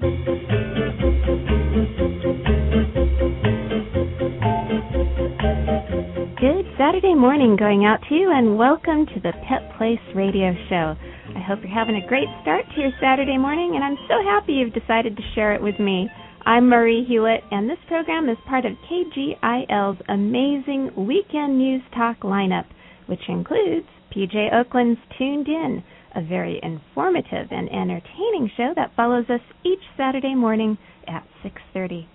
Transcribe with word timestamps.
Good 0.00 0.06
Saturday 6.78 7.14
morning 7.14 7.56
going 7.58 7.84
out 7.84 7.98
to 8.08 8.14
you, 8.14 8.30
and 8.32 8.56
welcome 8.56 9.06
to 9.06 9.20
the 9.20 9.32
Pet 9.48 9.76
Place 9.76 9.98
Radio 10.14 10.54
Show. 10.68 10.94
I 11.34 11.40
hope 11.40 11.58
you're 11.62 11.74
having 11.74 11.96
a 11.96 12.06
great 12.06 12.28
start 12.42 12.64
to 12.76 12.80
your 12.80 12.92
Saturday 13.00 13.36
morning, 13.38 13.72
and 13.74 13.82
I'm 13.82 13.98
so 14.06 14.22
happy 14.22 14.52
you've 14.52 14.72
decided 14.72 15.16
to 15.16 15.22
share 15.34 15.52
it 15.54 15.62
with 15.62 15.80
me. 15.80 16.08
I'm 16.46 16.68
Marie 16.68 17.04
Hulett, 17.10 17.42
and 17.50 17.68
this 17.68 17.78
program 17.88 18.28
is 18.28 18.38
part 18.48 18.64
of 18.66 18.74
KGIL's 18.88 20.00
amazing 20.08 20.92
weekend 20.96 21.58
news 21.58 21.82
talk 21.92 22.20
lineup, 22.20 22.66
which 23.06 23.28
includes 23.28 23.88
PJ 24.14 24.54
Oakland's 24.54 25.00
Tuned 25.18 25.48
In, 25.48 25.82
a 26.18 26.28
very 26.28 26.58
informative 26.64 27.46
and 27.52 27.68
entertaining 27.70 28.50
show 28.56 28.72
that 28.74 28.90
follows 28.96 29.24
us 29.30 29.40
each 29.64 29.82
Saturday 29.96 30.34
morning 30.34 30.76
at 31.06 31.24
6:30. 31.44 32.08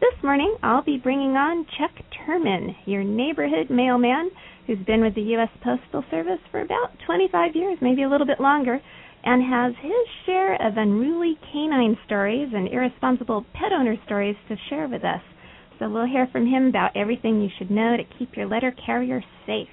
This 0.00 0.22
morning, 0.22 0.56
I'll 0.62 0.82
be 0.82 0.96
bringing 0.96 1.36
on 1.36 1.66
Chuck 1.66 1.92
Turman, 2.10 2.74
your 2.86 3.04
neighborhood 3.04 3.68
mailman 3.68 4.30
who's 4.66 4.78
been 4.86 5.02
with 5.02 5.14
the 5.14 5.36
U.S. 5.36 5.50
Postal 5.62 6.02
Service 6.10 6.40
for 6.50 6.62
about 6.62 6.98
25 7.04 7.54
years, 7.54 7.76
maybe 7.82 8.04
a 8.04 8.08
little 8.08 8.26
bit 8.26 8.40
longer, 8.40 8.80
and 9.22 9.42
has 9.42 9.74
his 9.82 10.06
share 10.24 10.54
of 10.54 10.78
unruly 10.78 11.38
canine 11.52 11.98
stories 12.06 12.48
and 12.54 12.68
irresponsible 12.68 13.44
pet 13.52 13.72
owner 13.72 13.96
stories 14.06 14.36
to 14.48 14.56
share 14.70 14.88
with 14.88 15.04
us. 15.04 15.20
So 15.78 15.90
we'll 15.90 16.06
hear 16.06 16.26
from 16.32 16.46
him 16.46 16.68
about 16.68 16.96
everything 16.96 17.42
you 17.42 17.50
should 17.58 17.70
know 17.70 17.98
to 17.98 18.18
keep 18.18 18.34
your 18.34 18.46
letter 18.46 18.72
carrier 18.86 19.22
safe 19.44 19.68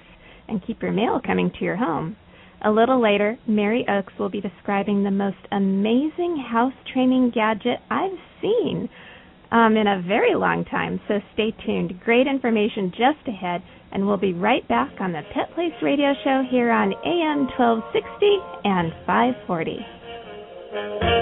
and 0.48 0.64
keep 0.66 0.82
your 0.82 0.92
mail 0.92 1.18
coming 1.24 1.50
to 1.58 1.64
your 1.64 1.76
home. 1.76 2.16
A 2.62 2.70
little 2.70 3.00
later, 3.00 3.38
Mary 3.46 3.86
Oakes 3.88 4.12
will 4.18 4.28
be 4.28 4.40
describing 4.40 5.02
the 5.02 5.10
most 5.10 5.38
amazing 5.50 6.44
house 6.50 6.74
training 6.92 7.32
gadget 7.34 7.78
I've 7.90 8.18
seen 8.42 8.88
um, 9.50 9.76
in 9.76 9.86
a 9.86 10.02
very 10.06 10.34
long 10.34 10.66
time, 10.66 11.00
so 11.08 11.20
stay 11.32 11.54
tuned. 11.64 11.98
Great 12.04 12.26
information 12.26 12.90
just 12.90 13.26
ahead, 13.26 13.62
and 13.92 14.06
we'll 14.06 14.18
be 14.18 14.34
right 14.34 14.66
back 14.68 14.92
on 15.00 15.12
the 15.12 15.22
Pet 15.32 15.54
Place 15.54 15.72
Radio 15.82 16.12
Show 16.22 16.42
here 16.50 16.70
on 16.70 16.92
AM 16.92 17.48
1260 17.56 18.38
and 18.64 18.92
540. 19.06 21.19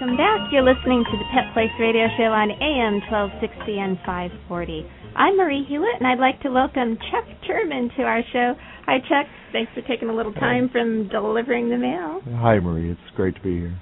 Welcome 0.00 0.16
back. 0.16 0.48
You're 0.50 0.64
listening 0.64 1.04
to 1.04 1.18
the 1.18 1.24
Pet 1.28 1.52
Place 1.52 1.68
Radio 1.78 2.08
Show 2.16 2.32
on 2.32 2.48
AM 2.48 3.04
1260 3.12 3.76
and 3.76 3.98
540. 4.06 4.88
I'm 5.14 5.36
Marie 5.36 5.66
Hulett, 5.68 6.00
and 6.00 6.06
I'd 6.06 6.18
like 6.18 6.40
to 6.40 6.48
welcome 6.48 6.96
Chuck 7.12 7.28
Turman 7.44 7.94
to 7.96 8.02
our 8.04 8.22
show. 8.32 8.54
Hi, 8.86 8.96
Chuck. 9.00 9.26
Thanks 9.52 9.70
for 9.74 9.82
taking 9.82 10.08
a 10.08 10.14
little 10.14 10.32
time 10.32 10.70
from 10.72 11.10
delivering 11.10 11.68
the 11.68 11.76
mail. 11.76 12.22
Hi, 12.40 12.58
Marie. 12.60 12.90
It's 12.90 13.14
great 13.14 13.34
to 13.34 13.42
be 13.42 13.58
here. 13.58 13.78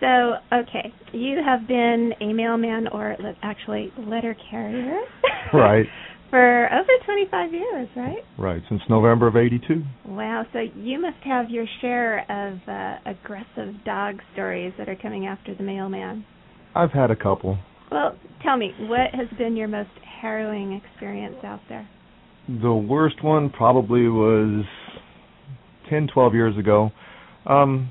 So, 0.00 0.40
okay, 0.56 0.90
you 1.12 1.40
have 1.44 1.68
been 1.68 2.12
a 2.22 2.32
mailman 2.32 2.88
or 2.88 3.16
actually 3.42 3.92
letter 3.98 4.34
carrier. 4.50 5.02
Right. 5.52 5.84
For 6.30 6.66
over 6.66 7.04
25 7.06 7.52
years, 7.52 7.88
right? 7.96 8.18
Right, 8.38 8.62
since 8.68 8.82
November 8.90 9.28
of 9.28 9.36
82. 9.36 9.82
Wow, 10.06 10.44
so 10.52 10.58
you 10.76 11.00
must 11.00 11.16
have 11.24 11.48
your 11.48 11.64
share 11.80 12.20
of 12.30 12.58
uh, 12.68 13.10
aggressive 13.10 13.82
dog 13.84 14.16
stories 14.34 14.74
that 14.76 14.90
are 14.90 14.96
coming 14.96 15.26
after 15.26 15.54
the 15.54 15.62
mailman. 15.62 16.26
I've 16.74 16.92
had 16.92 17.10
a 17.10 17.16
couple. 17.16 17.58
Well, 17.90 18.14
tell 18.42 18.58
me, 18.58 18.74
what 18.80 19.14
has 19.14 19.26
been 19.38 19.56
your 19.56 19.68
most 19.68 19.88
harrowing 20.20 20.74
experience 20.74 21.36
out 21.44 21.60
there? 21.70 21.88
The 22.46 22.72
worst 22.74 23.24
one 23.24 23.48
probably 23.48 24.08
was 24.08 24.66
10, 25.88 26.08
12 26.12 26.34
years 26.34 26.58
ago. 26.58 26.90
Um, 27.46 27.90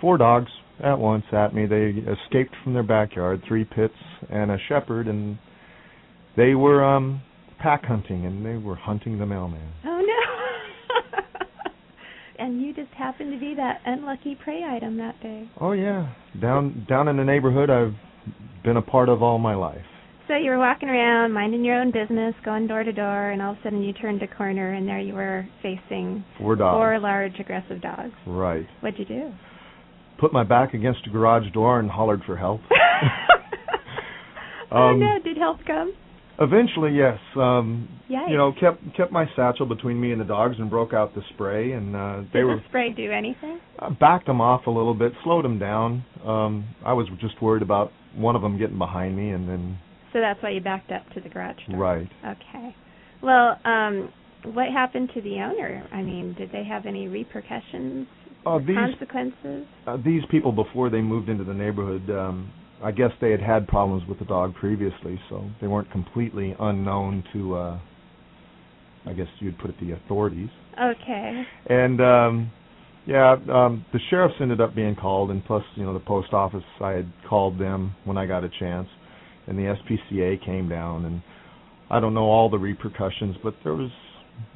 four 0.00 0.18
dogs 0.18 0.50
at 0.82 0.98
once 0.98 1.24
at 1.32 1.54
me. 1.54 1.66
They 1.66 1.94
escaped 2.10 2.54
from 2.64 2.74
their 2.74 2.82
backyard, 2.82 3.42
three 3.46 3.64
pits 3.64 3.94
and 4.28 4.50
a 4.50 4.58
shepherd, 4.68 5.06
and 5.06 5.38
they 6.36 6.54
were 6.54 6.84
um 6.84 7.22
pack 7.58 7.84
hunting 7.84 8.26
and 8.26 8.44
they 8.44 8.56
were 8.56 8.76
hunting 8.76 9.18
the 9.18 9.26
mailman. 9.26 9.68
Oh 9.84 10.00
no! 10.00 11.22
and 12.38 12.60
you 12.60 12.74
just 12.74 12.92
happened 12.92 13.32
to 13.32 13.38
be 13.38 13.54
that 13.54 13.80
unlucky 13.86 14.34
prey 14.42 14.62
item 14.64 14.96
that 14.98 15.20
day. 15.22 15.48
Oh 15.60 15.72
yeah, 15.72 16.12
down 16.40 16.86
down 16.88 17.08
in 17.08 17.16
the 17.16 17.24
neighborhood 17.24 17.70
I've 17.70 17.94
been 18.64 18.76
a 18.76 18.82
part 18.82 19.08
of 19.08 19.22
all 19.22 19.38
my 19.38 19.54
life. 19.54 19.84
So 20.28 20.34
you 20.34 20.50
were 20.50 20.58
walking 20.58 20.88
around, 20.88 21.32
minding 21.32 21.64
your 21.64 21.80
own 21.80 21.92
business, 21.92 22.34
going 22.44 22.66
door 22.66 22.82
to 22.82 22.92
door, 22.92 23.30
and 23.30 23.40
all 23.40 23.52
of 23.52 23.58
a 23.58 23.62
sudden 23.62 23.80
you 23.82 23.92
turned 23.92 24.20
a 24.24 24.26
corner, 24.26 24.72
and 24.72 24.88
there 24.88 24.98
you 24.98 25.14
were 25.14 25.46
facing 25.62 26.24
Four 26.36 26.56
dogs. 26.56 26.74
four 26.76 26.98
large 26.98 27.38
aggressive 27.38 27.80
dogs. 27.80 28.10
Right. 28.26 28.66
What'd 28.80 28.98
you 28.98 29.04
do? 29.04 29.32
Put 30.18 30.32
my 30.32 30.42
back 30.42 30.74
against 30.74 31.06
a 31.06 31.10
garage 31.10 31.48
door 31.52 31.78
and 31.78 31.88
hollered 31.88 32.22
for 32.26 32.36
help. 32.36 32.60
oh 34.72 34.88
Um, 34.88 34.98
no! 34.98 35.18
Did 35.22 35.36
help 35.36 35.58
come? 35.64 35.94
Eventually, 36.38 36.92
yes. 36.94 37.18
Um, 37.34 37.88
Yikes. 38.10 38.30
you 38.30 38.36
know, 38.36 38.52
kept 38.58 38.82
kept 38.96 39.10
my 39.10 39.24
satchel 39.34 39.64
between 39.66 39.98
me 40.00 40.12
and 40.12 40.20
the 40.20 40.24
dogs 40.24 40.56
and 40.58 40.68
broke 40.68 40.92
out 40.92 41.14
the 41.14 41.22
spray, 41.34 41.72
and 41.72 41.96
uh, 41.96 42.16
they 42.32 42.40
Did 42.40 42.44
were 42.44 42.56
the 42.56 42.62
spray 42.68 42.90
do 42.92 43.10
anything? 43.10 43.58
I 43.78 43.88
backed 43.90 44.26
them 44.26 44.40
off 44.40 44.66
a 44.66 44.70
little 44.70 44.94
bit, 44.94 45.12
slowed 45.24 45.44
them 45.44 45.58
down. 45.58 46.04
Um, 46.26 46.66
I 46.84 46.92
was 46.92 47.06
just 47.20 47.40
worried 47.40 47.62
about 47.62 47.90
one 48.14 48.36
of 48.36 48.42
them 48.42 48.58
getting 48.58 48.78
behind 48.78 49.16
me, 49.16 49.30
and 49.30 49.48
then 49.48 49.78
So 50.12 50.20
that's 50.20 50.42
why 50.42 50.50
you 50.50 50.60
backed 50.60 50.92
up 50.92 51.08
to 51.14 51.20
the 51.20 51.28
garage 51.30 51.56
door. 51.70 51.78
right. 51.78 52.08
Okay. 52.24 52.74
Well, 53.22 53.58
um, 53.64 54.12
what 54.52 54.68
happened 54.70 55.10
to 55.14 55.22
the 55.22 55.40
owner? 55.40 55.86
I 55.90 56.02
mean, 56.02 56.34
did 56.38 56.52
they 56.52 56.64
have 56.64 56.84
any 56.84 57.08
repercussions, 57.08 58.06
Uh, 58.44 58.58
these 58.58 58.76
consequences? 58.76 59.66
uh, 59.86 59.96
these 60.04 60.22
people 60.30 60.52
before 60.52 60.90
they 60.90 61.00
moved 61.00 61.28
into 61.30 61.44
the 61.44 61.54
neighborhood, 61.54 62.08
um, 62.10 62.50
I 62.82 62.90
guess 62.92 63.10
they 63.20 63.30
had 63.30 63.40
had 63.40 63.66
problems 63.68 64.02
with 64.08 64.18
the 64.18 64.24
dog 64.26 64.54
previously, 64.54 65.18
so 65.30 65.48
they 65.60 65.66
weren't 65.66 65.90
completely 65.90 66.54
unknown 66.58 67.24
to. 67.32 67.54
uh 67.56 67.78
I 69.08 69.12
guess 69.12 69.28
you'd 69.38 69.56
put 69.58 69.70
it 69.70 69.76
the 69.80 69.92
authorities. 69.92 70.48
Okay. 70.80 71.44
And 71.70 72.00
um 72.00 72.50
yeah, 73.06 73.36
um 73.52 73.84
the 73.92 74.00
sheriffs 74.10 74.34
ended 74.40 74.60
up 74.60 74.74
being 74.74 74.96
called 74.96 75.30
and 75.30 75.44
plus, 75.44 75.62
you 75.76 75.84
know, 75.84 75.92
the 75.94 76.00
post 76.00 76.32
office 76.32 76.64
I 76.80 76.90
had 76.90 77.12
called 77.28 77.58
them 77.58 77.94
when 78.04 78.18
I 78.18 78.26
got 78.26 78.42
a 78.42 78.48
chance 78.58 78.88
and 79.46 79.56
the 79.56 79.76
SPCA 79.78 80.44
came 80.44 80.68
down 80.68 81.04
and 81.04 81.22
I 81.88 82.00
don't 82.00 82.14
know 82.14 82.24
all 82.24 82.50
the 82.50 82.58
repercussions, 82.58 83.36
but 83.44 83.54
there 83.62 83.74
was 83.74 83.90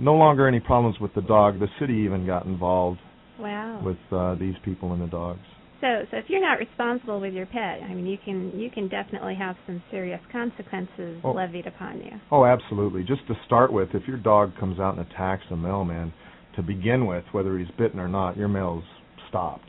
no 0.00 0.14
longer 0.14 0.48
any 0.48 0.58
problems 0.58 0.96
with 1.00 1.14
the 1.14 1.22
dog. 1.22 1.60
The 1.60 1.68
city 1.78 1.94
even 2.04 2.26
got 2.26 2.44
involved 2.44 2.98
Wow. 3.38 3.80
with 3.84 3.98
uh 4.12 4.34
these 4.34 4.56
people 4.64 4.92
and 4.92 5.00
the 5.00 5.06
dogs. 5.06 5.46
So, 5.80 6.04
so 6.10 6.16
if 6.18 6.24
you're 6.28 6.40
not 6.42 6.58
responsible 6.58 7.20
with 7.20 7.32
your 7.32 7.46
pet, 7.46 7.80
I 7.82 7.94
mean, 7.94 8.06
you 8.06 8.18
can 8.22 8.52
you 8.58 8.70
can 8.70 8.88
definitely 8.88 9.34
have 9.36 9.56
some 9.66 9.82
serious 9.90 10.20
consequences 10.30 11.20
Oh. 11.24 11.32
levied 11.32 11.66
upon 11.66 11.98
you. 11.98 12.12
Oh, 12.30 12.44
absolutely. 12.44 13.02
Just 13.04 13.26
to 13.28 13.34
start 13.46 13.72
with, 13.72 13.88
if 13.94 14.06
your 14.06 14.18
dog 14.18 14.52
comes 14.58 14.78
out 14.78 14.96
and 14.98 15.06
attacks 15.10 15.44
a 15.50 15.56
mailman, 15.56 16.12
to 16.56 16.62
begin 16.62 17.06
with, 17.06 17.24
whether 17.32 17.56
he's 17.58 17.70
bitten 17.78 17.98
or 18.00 18.08
not, 18.08 18.36
your 18.36 18.48
mail's 18.48 18.84
stopped. 19.28 19.68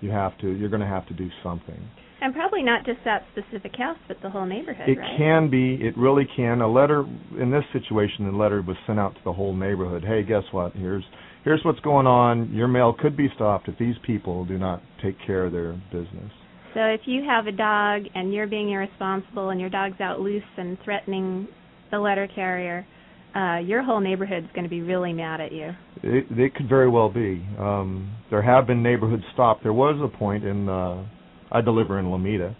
You 0.00 0.10
have 0.10 0.38
to. 0.38 0.48
You're 0.50 0.68
going 0.68 0.82
to 0.82 0.86
have 0.86 1.06
to 1.08 1.14
do 1.14 1.28
something. 1.42 1.80
And 2.20 2.34
probably 2.34 2.62
not 2.62 2.84
just 2.84 2.98
that 3.04 3.24
specific 3.32 3.76
house, 3.76 3.96
but 4.08 4.18
the 4.22 4.30
whole 4.30 4.44
neighborhood, 4.46 4.88
It 4.88 4.98
right? 4.98 5.16
can 5.18 5.48
be. 5.50 5.74
It 5.80 5.96
really 5.96 6.26
can. 6.36 6.60
A 6.60 6.68
letter 6.70 7.04
in 7.40 7.50
this 7.50 7.64
situation, 7.72 8.26
the 8.30 8.36
letter 8.36 8.60
was 8.62 8.76
sent 8.86 8.98
out 9.00 9.14
to 9.14 9.20
the 9.24 9.32
whole 9.32 9.54
neighborhood. 9.54 10.04
Hey, 10.04 10.22
guess 10.22 10.42
what? 10.52 10.72
Here's 10.74 11.04
here's 11.48 11.64
what's 11.64 11.80
going 11.80 12.06
on. 12.06 12.52
Your 12.52 12.68
mail 12.68 12.94
could 12.98 13.16
be 13.16 13.28
stopped 13.34 13.68
if 13.68 13.78
these 13.78 13.94
people 14.06 14.44
do 14.44 14.58
not 14.58 14.82
take 15.02 15.16
care 15.26 15.46
of 15.46 15.52
their 15.52 15.72
business. 15.90 16.30
So 16.74 16.80
if 16.80 17.00
you 17.06 17.24
have 17.24 17.46
a 17.46 17.52
dog 17.52 18.02
and 18.14 18.34
you're 18.34 18.46
being 18.46 18.70
irresponsible 18.70 19.48
and 19.48 19.58
your 19.58 19.70
dog's 19.70 19.98
out 19.98 20.20
loose 20.20 20.42
and 20.58 20.76
threatening 20.84 21.48
the 21.90 21.98
letter 22.00 22.28
carrier, 22.34 22.86
uh, 23.34 23.60
your 23.60 23.82
whole 23.82 23.98
neighborhood's 23.98 24.48
going 24.52 24.64
to 24.64 24.68
be 24.68 24.82
really 24.82 25.14
mad 25.14 25.40
at 25.40 25.50
you. 25.50 25.70
It, 26.02 26.26
it 26.30 26.54
could 26.54 26.68
very 26.68 26.90
well 26.90 27.08
be. 27.08 27.42
Um, 27.58 28.14
there 28.30 28.42
have 28.42 28.66
been 28.66 28.82
neighborhoods 28.82 29.22
stopped. 29.32 29.62
There 29.62 29.72
was 29.72 29.98
a 30.04 30.18
point 30.18 30.44
in 30.44 30.68
uh, 30.68 31.06
I 31.50 31.62
deliver 31.62 31.98
in 31.98 32.06
Lomita. 32.06 32.54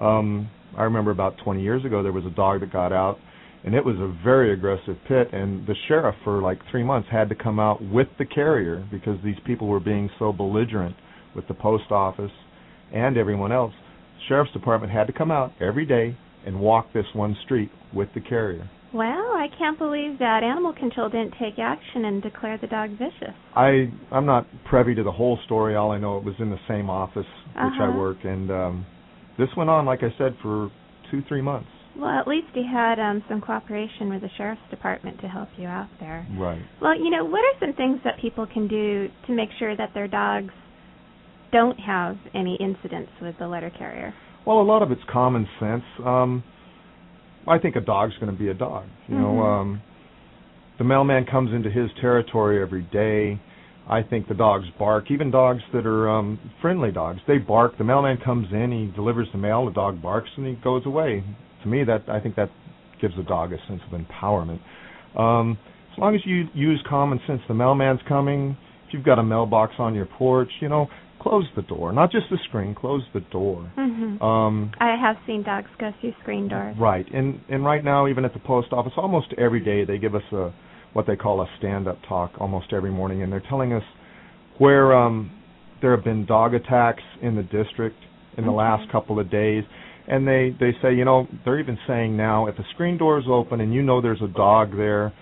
Um, 0.00 0.50
I 0.76 0.82
remember 0.82 1.12
about 1.12 1.36
20 1.44 1.62
years 1.62 1.84
ago 1.84 2.02
there 2.02 2.10
was 2.12 2.24
a 2.26 2.30
dog 2.30 2.60
that 2.60 2.72
got 2.72 2.92
out, 2.92 3.18
and 3.64 3.74
it 3.74 3.84
was 3.84 3.96
a 3.96 4.12
very 4.24 4.52
aggressive 4.52 4.96
pit. 5.06 5.28
And 5.32 5.66
the 5.66 5.74
sheriff 5.88 6.16
for 6.24 6.40
like 6.42 6.58
three 6.70 6.82
months 6.82 7.08
had 7.10 7.28
to 7.28 7.34
come 7.34 7.60
out 7.60 7.82
with 7.82 8.08
the 8.18 8.24
carrier 8.24 8.86
because 8.90 9.18
these 9.24 9.36
people 9.46 9.68
were 9.68 9.80
being 9.80 10.10
so 10.18 10.32
belligerent 10.32 10.96
with 11.36 11.46
the 11.48 11.54
post 11.54 11.90
office 11.90 12.32
and 12.92 13.16
everyone 13.16 13.52
else. 13.52 13.72
Sheriff's 14.28 14.52
department 14.52 14.92
had 14.92 15.06
to 15.06 15.12
come 15.12 15.30
out 15.30 15.52
every 15.60 15.86
day 15.86 16.16
and 16.46 16.58
walk 16.60 16.92
this 16.92 17.06
one 17.14 17.36
street 17.44 17.70
with 17.94 18.08
the 18.14 18.20
carrier. 18.20 18.68
Well, 18.92 19.06
I 19.34 19.46
can't 19.56 19.78
believe 19.78 20.18
that 20.18 20.42
animal 20.42 20.74
control 20.74 21.08
didn't 21.08 21.34
take 21.40 21.58
action 21.58 22.04
and 22.04 22.22
declare 22.22 22.58
the 22.58 22.66
dog 22.66 22.90
vicious. 22.90 23.34
I 23.56 23.90
I'm 24.10 24.26
not 24.26 24.46
privy 24.68 24.94
to 24.94 25.02
the 25.02 25.12
whole 25.12 25.38
story. 25.46 25.76
All 25.76 25.92
I 25.92 25.98
know 25.98 26.18
it 26.18 26.24
was 26.24 26.34
in 26.38 26.50
the 26.50 26.58
same 26.68 26.90
office 26.90 27.24
which 27.54 27.80
I 27.80 27.84
Uh-huh. 27.88 27.98
work, 27.98 28.18
and 28.24 28.50
um, 28.50 28.86
this 29.38 29.48
went 29.56 29.70
on, 29.70 29.86
like 29.86 30.02
I 30.02 30.12
said, 30.18 30.36
for 30.42 30.70
two 31.10 31.22
three 31.28 31.40
months. 31.40 31.68
Well, 31.96 32.08
at 32.08 32.26
least 32.26 32.48
he 32.54 32.64
had 32.66 32.98
um, 32.98 33.22
some 33.28 33.40
cooperation 33.40 34.08
with 34.08 34.22
the 34.22 34.30
sheriff's 34.36 34.62
department 34.70 35.20
to 35.20 35.28
help 35.28 35.48
you 35.58 35.66
out 35.66 35.88
there. 36.00 36.26
Right. 36.38 36.62
Well, 36.80 36.96
you 36.98 37.10
know, 37.10 37.24
what 37.24 37.40
are 37.40 37.58
some 37.60 37.74
things 37.74 38.00
that 38.04 38.18
people 38.20 38.46
can 38.46 38.66
do 38.66 39.08
to 39.26 39.32
make 39.32 39.50
sure 39.58 39.76
that 39.76 39.90
their 39.94 40.08
dogs 40.08 40.52
don't 41.52 41.78
have 41.78 42.16
any 42.34 42.56
incidents 42.60 43.10
with 43.20 43.34
the 43.38 43.46
letter 43.46 43.70
carrier? 43.76 44.14
Well, 44.46 44.60
a 44.60 44.62
lot 44.62 44.82
of 44.82 44.90
it's 44.90 45.02
common 45.12 45.46
sense. 45.60 45.84
Um, 46.04 46.42
I 47.46 47.58
think 47.58 47.76
a 47.76 47.80
dog's 47.80 48.14
going 48.18 48.32
to 48.32 48.38
be 48.38 48.48
a 48.48 48.54
dog. 48.54 48.84
You 49.08 49.16
know, 49.18 49.34
Mhm. 49.34 49.60
um, 49.60 49.82
the 50.78 50.84
mailman 50.84 51.26
comes 51.26 51.52
into 51.52 51.70
his 51.70 51.92
territory 52.00 52.62
every 52.62 52.82
day. 52.82 53.38
I 53.88 54.02
think 54.02 54.28
the 54.28 54.34
dogs 54.34 54.68
bark. 54.78 55.10
Even 55.10 55.30
dogs 55.30 55.62
that 55.72 55.86
are 55.86 56.08
um, 56.08 56.38
friendly 56.60 56.92
dogs, 56.92 57.20
they 57.26 57.38
bark. 57.38 57.76
The 57.76 57.84
mailman 57.84 58.16
comes 58.18 58.52
in, 58.52 58.70
he 58.70 58.86
delivers 58.94 59.30
the 59.32 59.38
mail, 59.38 59.66
the 59.66 59.72
dog 59.72 60.00
barks, 60.00 60.30
and 60.36 60.46
he 60.46 60.54
goes 60.54 60.86
away. 60.86 61.22
To 61.62 61.68
me, 61.68 61.84
that 61.84 62.08
I 62.08 62.20
think 62.20 62.36
that 62.36 62.50
gives 63.00 63.14
a 63.18 63.22
dog 63.22 63.52
a 63.52 63.56
sense 63.68 63.80
of 63.90 63.98
empowerment. 63.98 64.60
Um, 65.16 65.58
as 65.92 65.98
long 65.98 66.14
as 66.14 66.22
you 66.24 66.46
use 66.54 66.82
common 66.88 67.20
sense, 67.26 67.40
the 67.48 67.54
mailman's 67.54 68.00
coming. 68.08 68.56
If 68.86 68.94
you've 68.94 69.04
got 69.04 69.18
a 69.18 69.22
mailbox 69.22 69.74
on 69.78 69.94
your 69.94 70.06
porch, 70.06 70.50
you 70.60 70.68
know, 70.68 70.88
close 71.20 71.44
the 71.54 71.62
door. 71.62 71.92
Not 71.92 72.10
just 72.10 72.26
the 72.30 72.38
screen, 72.48 72.74
close 72.74 73.02
the 73.14 73.20
door. 73.20 73.70
Mm-hmm. 73.78 74.22
Um, 74.22 74.72
I 74.80 74.96
have 75.00 75.16
seen 75.26 75.42
dogs 75.42 75.68
go 75.78 75.92
through 76.00 76.12
screen 76.20 76.48
doors. 76.48 76.76
Right, 76.78 77.06
and 77.12 77.40
and 77.48 77.64
right 77.64 77.84
now, 77.84 78.08
even 78.08 78.24
at 78.24 78.32
the 78.32 78.40
post 78.40 78.68
office, 78.72 78.92
almost 78.96 79.28
every 79.38 79.60
day 79.60 79.84
they 79.84 79.98
give 79.98 80.14
us 80.14 80.22
a 80.32 80.52
what 80.92 81.06
they 81.06 81.16
call 81.16 81.40
a 81.40 81.46
stand-up 81.58 81.98
talk 82.06 82.32
almost 82.38 82.66
every 82.72 82.90
morning, 82.90 83.22
and 83.22 83.32
they're 83.32 83.42
telling 83.48 83.72
us 83.72 83.82
where 84.58 84.92
um, 84.94 85.30
there 85.80 85.94
have 85.96 86.04
been 86.04 86.26
dog 86.26 86.52
attacks 86.54 87.02
in 87.22 87.34
the 87.34 87.42
district 87.42 87.96
in 88.36 88.44
the 88.44 88.50
Okay. 88.50 88.56
last 88.56 88.90
couple 88.92 89.18
of 89.18 89.30
days, 89.30 89.64
and 90.08 90.26
they 90.26 90.54
they 90.58 90.72
say, 90.82 90.94
you 90.94 91.04
know, 91.04 91.26
they're 91.44 91.60
even 91.60 91.78
saying 91.86 92.16
now 92.16 92.46
if 92.46 92.56
the 92.56 92.64
screen 92.74 92.98
door 92.98 93.18
is 93.18 93.24
open 93.28 93.60
and 93.60 93.72
you 93.72 93.82
know 93.82 94.00
there's 94.00 94.22
a 94.22 94.28
dog 94.28 94.76
there 94.76 95.12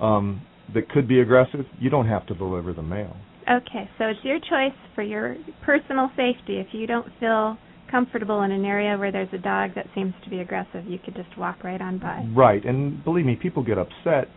um, 0.00 0.42
that 0.74 0.88
could 0.88 1.06
be 1.08 1.20
aggressive, 1.20 1.66
you 1.78 1.90
don't 1.90 2.06
have 2.06 2.26
to 2.26 2.34
deliver 2.34 2.72
the 2.72 2.82
mail. 2.82 3.16
Okay, 3.50 3.88
so 3.98 4.04
it's 4.04 4.20
your 4.22 4.38
choice 4.38 4.76
for 4.94 5.02
your 5.02 5.36
personal 5.64 6.08
safety. 6.16 6.58
If 6.58 6.68
you 6.72 6.86
don't 6.86 7.06
feel 7.18 7.58
comfortable 7.90 8.42
in 8.42 8.52
an 8.52 8.64
area 8.64 8.96
where 8.96 9.10
there's 9.10 9.32
a 9.32 9.38
dog 9.38 9.70
that 9.74 9.86
seems 9.94 10.14
to 10.22 10.30
be 10.30 10.38
aggressive, 10.38 10.84
you 10.86 10.98
could 11.04 11.16
just 11.16 11.36
walk 11.36 11.64
right 11.64 11.80
on 11.80 11.98
by. 11.98 12.24
Right, 12.34 12.64
and 12.64 13.02
believe 13.02 13.26
me, 13.26 13.36
people 13.40 13.64
get 13.64 13.78
upset. 13.78 14.28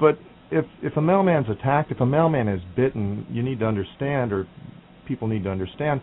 But 0.00 0.18
if 0.50 0.64
if 0.82 0.96
a 0.96 1.00
mailman's 1.00 1.46
attacked, 1.48 1.90
if 1.90 2.00
a 2.00 2.06
mailman 2.06 2.48
is 2.48 2.60
bitten, 2.74 3.26
you 3.30 3.42
need 3.42 3.60
to 3.60 3.66
understand, 3.66 4.32
or 4.32 4.46
people 5.06 5.28
need 5.28 5.44
to 5.44 5.50
understand, 5.50 6.02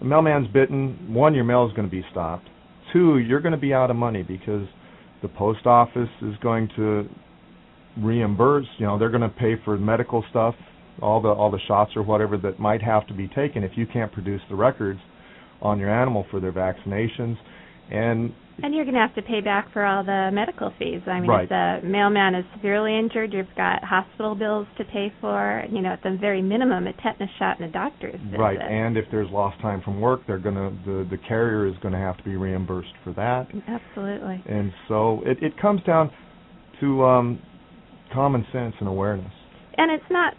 the 0.00 0.04
mailman's 0.04 0.48
bitten. 0.48 1.14
One, 1.14 1.34
your 1.34 1.44
mail 1.44 1.66
is 1.66 1.72
going 1.74 1.88
to 1.88 1.90
be 1.90 2.04
stopped. 2.10 2.48
Two, 2.92 3.18
you're 3.18 3.40
going 3.40 3.52
to 3.52 3.58
be 3.58 3.72
out 3.72 3.90
of 3.90 3.96
money 3.96 4.22
because 4.22 4.66
the 5.22 5.28
post 5.28 5.66
office 5.66 6.08
is 6.20 6.34
going 6.42 6.68
to 6.76 7.08
reimburse. 7.98 8.66
You 8.78 8.86
know, 8.86 8.98
they're 8.98 9.10
going 9.10 9.22
to 9.22 9.28
pay 9.28 9.54
for 9.64 9.78
medical 9.78 10.24
stuff, 10.30 10.54
all 11.00 11.20
the 11.22 11.28
all 11.28 11.50
the 11.50 11.60
shots 11.66 11.92
or 11.96 12.02
whatever 12.02 12.36
that 12.38 12.58
might 12.58 12.82
have 12.82 13.06
to 13.06 13.14
be 13.14 13.28
taken 13.28 13.62
if 13.62 13.72
you 13.76 13.86
can't 13.86 14.12
produce 14.12 14.40
the 14.50 14.56
records 14.56 15.00
on 15.60 15.78
your 15.78 15.90
animal 15.90 16.26
for 16.30 16.40
their 16.40 16.52
vaccinations. 16.52 17.36
And 17.90 18.32
And 18.62 18.74
you're 18.74 18.84
going 18.84 18.94
to 18.94 19.00
have 19.00 19.14
to 19.14 19.22
pay 19.22 19.40
back 19.40 19.72
for 19.72 19.84
all 19.84 20.04
the 20.04 20.30
medical 20.32 20.70
fees. 20.78 21.00
I 21.06 21.20
mean, 21.20 21.30
Right. 21.30 21.44
if 21.44 21.48
the 21.48 21.80
mailman 21.86 22.34
is 22.34 22.44
severely 22.54 22.96
injured, 22.98 23.32
you've 23.32 23.54
got 23.56 23.82
hospital 23.82 24.34
bills 24.34 24.66
to 24.78 24.84
pay 24.84 25.12
for. 25.20 25.64
You 25.70 25.80
know, 25.82 25.90
at 25.90 26.02
the 26.02 26.16
very 26.20 26.42
minimum, 26.42 26.86
a 26.86 26.92
tetanus 26.92 27.30
shot 27.38 27.58
and 27.58 27.68
a 27.68 27.72
doctor's 27.72 28.20
visit. 28.20 28.38
Right, 28.38 28.60
and 28.60 28.96
if 28.96 29.06
there's 29.10 29.30
lost 29.30 29.60
time 29.60 29.80
from 29.82 30.00
work, 30.00 30.20
they're 30.26 30.38
gonna 30.38 30.70
the 30.84 31.06
the 31.10 31.18
carrier 31.18 31.66
is 31.66 31.74
gonna 31.82 31.98
have 31.98 32.16
to 32.18 32.24
be 32.24 32.36
reimbursed 32.36 32.94
for 33.02 33.12
that. 33.14 33.48
Absolutely. 33.66 34.42
And 34.46 34.72
so 34.88 35.22
it 35.24 35.42
it 35.42 35.56
comes 35.58 35.82
down 35.84 36.10
to 36.80 37.04
um, 37.04 37.38
common 38.12 38.44
sense 38.52 38.74
and 38.80 38.88
awareness. 38.88 39.32
And 39.76 39.90
it's 39.90 40.10
not. 40.10 40.34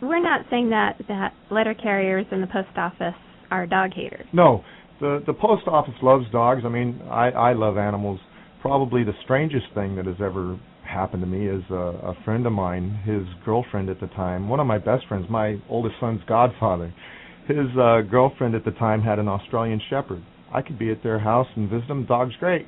We're 0.00 0.22
not 0.22 0.46
saying 0.50 0.70
that 0.70 0.96
that 1.08 1.32
letter 1.50 1.74
carriers 1.74 2.26
in 2.32 2.40
the 2.40 2.48
post 2.48 2.76
office 2.76 3.14
are 3.52 3.66
dog 3.66 3.92
haters. 3.94 4.26
No, 4.32 4.64
the 5.02 5.22
the 5.26 5.34
post 5.34 5.66
office 5.66 5.94
loves 6.00 6.24
dogs. 6.32 6.62
I 6.64 6.68
mean, 6.68 7.02
I 7.10 7.28
I 7.30 7.52
love 7.52 7.76
animals. 7.76 8.20
Probably 8.62 9.04
the 9.04 9.12
strangest 9.24 9.66
thing 9.74 9.96
that 9.96 10.06
has 10.06 10.16
ever 10.24 10.58
happened 10.86 11.22
to 11.22 11.26
me 11.26 11.48
is 11.48 11.62
a, 11.70 12.14
a 12.14 12.14
friend 12.24 12.46
of 12.46 12.52
mine, 12.52 13.00
his 13.04 13.22
girlfriend 13.44 13.90
at 13.90 14.00
the 14.00 14.06
time, 14.08 14.48
one 14.48 14.60
of 14.60 14.66
my 14.66 14.78
best 14.78 15.06
friends, 15.08 15.26
my 15.28 15.56
oldest 15.68 15.96
son's 16.00 16.20
godfather. 16.28 16.94
His 17.48 17.66
uh, 17.80 18.02
girlfriend 18.02 18.54
at 18.54 18.64
the 18.64 18.70
time 18.72 19.02
had 19.02 19.18
an 19.18 19.26
Australian 19.26 19.80
Shepherd. 19.90 20.22
I 20.54 20.62
could 20.62 20.78
be 20.78 20.92
at 20.92 21.02
their 21.02 21.18
house 21.18 21.48
and 21.56 21.68
visit 21.68 21.88
them. 21.88 22.06
Dog's 22.06 22.36
great. 22.38 22.66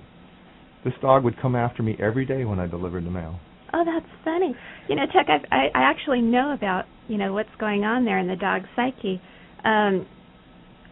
This 0.85 0.95
dog 1.01 1.23
would 1.23 1.41
come 1.41 1.55
after 1.55 1.83
me 1.83 1.97
every 2.01 2.27
day 2.27 2.45
when 2.45 2.59
I 2.59 2.67
delivered 2.67 3.07
the 3.07 3.11
mail. 3.11 3.39
Oh, 3.73 3.85
that's 3.85 4.11
funny. 4.25 4.55
You 4.89 4.97
know, 4.97 5.05
Chuck, 5.13 5.27
I've, 5.29 5.45
I 5.53 5.67
I 5.75 5.83
actually 5.91 6.23
know 6.23 6.53
about 6.53 6.87
you 7.07 7.19
know 7.19 7.33
what's 7.33 7.55
going 7.61 7.85
on 7.85 8.05
there 8.05 8.19
in 8.19 8.27
the 8.27 8.37
dog 8.37 8.63
psyche. 8.75 9.21
Um, 9.65 10.07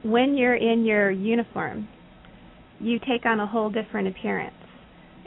when 0.04 0.36
you're 0.36 0.56
in 0.56 0.84
your 0.84 1.10
uniform, 1.10 1.88
you 2.80 2.98
take 2.98 3.24
on 3.24 3.40
a 3.40 3.46
whole 3.46 3.70
different 3.70 4.08
appearance, 4.08 4.54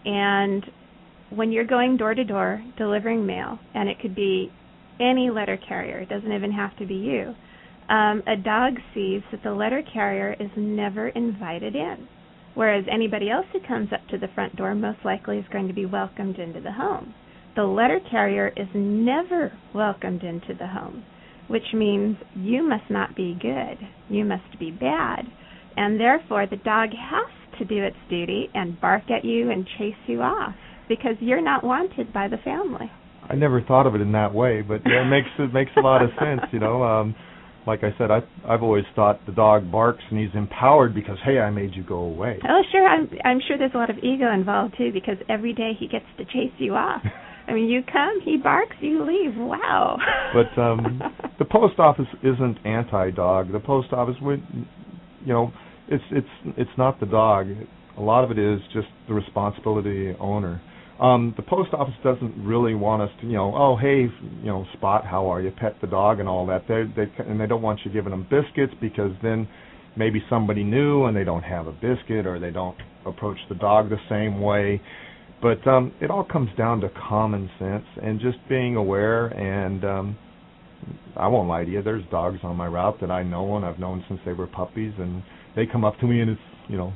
and 0.03 0.63
when 1.29 1.51
you're 1.51 1.65
going 1.65 1.97
door 1.97 2.13
to 2.13 2.23
door 2.23 2.63
delivering 2.77 3.25
mail, 3.25 3.57
and 3.73 3.89
it 3.89 3.99
could 4.01 4.15
be 4.15 4.51
any 4.99 5.29
letter 5.29 5.57
carrier, 5.67 5.99
it 5.99 6.09
doesn't 6.09 6.31
even 6.31 6.51
have 6.51 6.77
to 6.77 6.85
be 6.85 6.95
you. 6.95 7.33
Um, 7.89 8.23
a 8.27 8.35
dog 8.35 8.73
sees 8.93 9.21
that 9.31 9.43
the 9.43 9.51
letter 9.51 9.83
carrier 9.93 10.35
is 10.39 10.49
never 10.57 11.09
invited 11.09 11.75
in, 11.75 12.07
whereas 12.55 12.85
anybody 12.91 13.29
else 13.29 13.45
who 13.53 13.59
comes 13.67 13.89
up 13.93 14.07
to 14.09 14.17
the 14.17 14.29
front 14.33 14.55
door 14.55 14.73
most 14.75 14.99
likely 15.05 15.37
is 15.37 15.45
going 15.51 15.67
to 15.67 15.73
be 15.73 15.85
welcomed 15.85 16.37
into 16.37 16.61
the 16.61 16.71
home. 16.71 17.13
The 17.55 17.63
letter 17.63 17.99
carrier 18.11 18.51
is 18.57 18.67
never 18.73 19.53
welcomed 19.73 20.23
into 20.23 20.53
the 20.57 20.67
home, 20.67 21.03
which 21.47 21.73
means 21.73 22.17
you 22.35 22.67
must 22.67 22.89
not 22.89 23.15
be 23.15 23.37
good. 23.41 23.77
You 24.09 24.25
must 24.25 24.59
be 24.59 24.71
bad. 24.71 25.25
And 25.77 25.99
therefore, 25.99 26.47
the 26.49 26.57
dog 26.57 26.89
has 26.89 27.59
to 27.59 27.65
do 27.65 27.83
its 27.83 27.97
duty 28.09 28.49
and 28.53 28.79
bark 28.79 29.03
at 29.11 29.25
you 29.25 29.51
and 29.51 29.67
chase 29.77 29.95
you 30.07 30.21
off 30.21 30.55
because 30.87 31.15
you're 31.19 31.41
not 31.41 31.63
wanted 31.63 32.13
by 32.13 32.27
the 32.27 32.37
family. 32.37 32.91
I 33.27 33.35
never 33.35 33.61
thought 33.61 33.87
of 33.87 33.95
it 33.95 34.01
in 34.01 34.11
that 34.11 34.33
way, 34.33 34.61
but 34.61 34.81
yeah, 34.85 35.01
it 35.01 35.09
makes 35.09 35.27
it 35.39 35.53
makes 35.53 35.71
a 35.77 35.81
lot 35.81 36.03
of 36.03 36.09
sense, 36.19 36.41
you 36.51 36.59
know. 36.59 36.83
Um 36.83 37.15
like 37.65 37.83
I 37.83 37.97
said, 37.97 38.11
I 38.11 38.19
I've 38.47 38.61
always 38.61 38.85
thought 38.95 39.25
the 39.25 39.31
dog 39.31 39.71
barks 39.71 40.03
and 40.11 40.19
he's 40.19 40.35
empowered 40.35 40.93
because 40.93 41.17
hey, 41.25 41.39
I 41.39 41.49
made 41.49 41.73
you 41.73 41.83
go 41.83 41.97
away. 41.97 42.39
Oh, 42.47 42.61
sure. 42.71 42.87
I'm 42.87 43.09
I'm 43.23 43.39
sure 43.47 43.57
there's 43.57 43.73
a 43.73 43.77
lot 43.77 43.89
of 43.89 43.97
ego 43.99 44.31
involved 44.31 44.75
too 44.77 44.91
because 44.93 45.17
every 45.27 45.53
day 45.53 45.71
he 45.77 45.87
gets 45.87 46.05
to 46.17 46.25
chase 46.25 46.53
you 46.59 46.75
off. 46.75 47.01
I 47.47 47.53
mean, 47.53 47.69
you 47.69 47.81
come, 47.83 48.19
he 48.23 48.37
barks, 48.37 48.75
you 48.81 49.03
leave. 49.05 49.37
Wow. 49.37 49.97
But 50.33 50.59
um 50.61 51.01
the 51.39 51.45
post 51.45 51.79
office 51.79 52.07
isn't 52.23 52.57
anti-dog. 52.65 53.51
The 53.51 53.59
post 53.59 53.93
office 53.93 54.15
would 54.21 54.43
you 55.23 55.33
know, 55.33 55.51
it's 55.87 56.03
it's 56.11 56.55
it's 56.57 56.71
not 56.77 56.99
the 56.99 57.05
dog. 57.05 57.47
A 57.97 58.01
lot 58.01 58.23
of 58.23 58.31
it 58.31 58.39
is 58.39 58.59
just 58.73 58.87
the 59.07 59.13
responsibility 59.13 60.11
the 60.11 60.19
owner. 60.19 60.61
Um 60.99 61.33
the 61.37 61.43
post 61.43 61.73
office 61.73 61.95
doesn't 62.03 62.43
really 62.43 62.73
want 62.73 63.03
us 63.03 63.09
to, 63.21 63.27
you 63.27 63.33
know, 63.33 63.53
oh 63.55 63.77
hey, 63.77 64.01
you 64.01 64.45
know, 64.45 64.65
Spot, 64.73 65.05
how 65.05 65.31
are 65.31 65.41
you? 65.41 65.51
Pet 65.51 65.75
the 65.81 65.87
dog 65.87 66.19
and 66.19 66.27
all 66.27 66.45
that. 66.47 66.63
They 66.67 66.83
they 66.95 67.11
and 67.23 67.39
they 67.39 67.47
don't 67.47 67.61
want 67.61 67.81
you 67.85 67.91
giving 67.91 68.11
them 68.11 68.27
biscuits 68.29 68.73
because 68.81 69.11
then 69.21 69.47
maybe 69.97 70.21
somebody 70.29 70.63
new 70.63 71.05
and 71.05 71.15
they 71.15 71.23
don't 71.23 71.43
have 71.43 71.67
a 71.67 71.71
biscuit 71.71 72.25
or 72.25 72.39
they 72.39 72.51
don't 72.51 72.77
approach 73.05 73.37
the 73.49 73.55
dog 73.55 73.89
the 73.89 73.97
same 74.09 74.41
way. 74.41 74.81
But 75.41 75.65
um 75.67 75.93
it 76.01 76.09
all 76.09 76.23
comes 76.23 76.49
down 76.57 76.81
to 76.81 76.89
common 76.89 77.49
sense 77.59 77.85
and 78.01 78.19
just 78.19 78.37
being 78.49 78.75
aware 78.75 79.27
and 79.27 79.83
um 79.83 80.17
I 81.17 81.27
won't 81.27 81.47
lie 81.47 81.63
to 81.63 81.71
you, 81.71 81.81
there's 81.81 82.03
dogs 82.11 82.39
on 82.43 82.55
my 82.55 82.67
route 82.67 82.99
that 83.01 83.09
I 83.09 83.23
know 83.23 83.55
and 83.55 83.65
I've 83.65 83.79
known 83.79 84.03
since 84.07 84.19
they 84.25 84.33
were 84.33 84.47
puppies 84.47 84.93
and 84.99 85.23
they 85.55 85.65
come 85.65 85.83
up 85.83 85.97
to 85.99 86.07
me 86.07 86.21
and 86.21 86.31
it's 86.31 86.41
you 86.67 86.77
know 86.77 86.93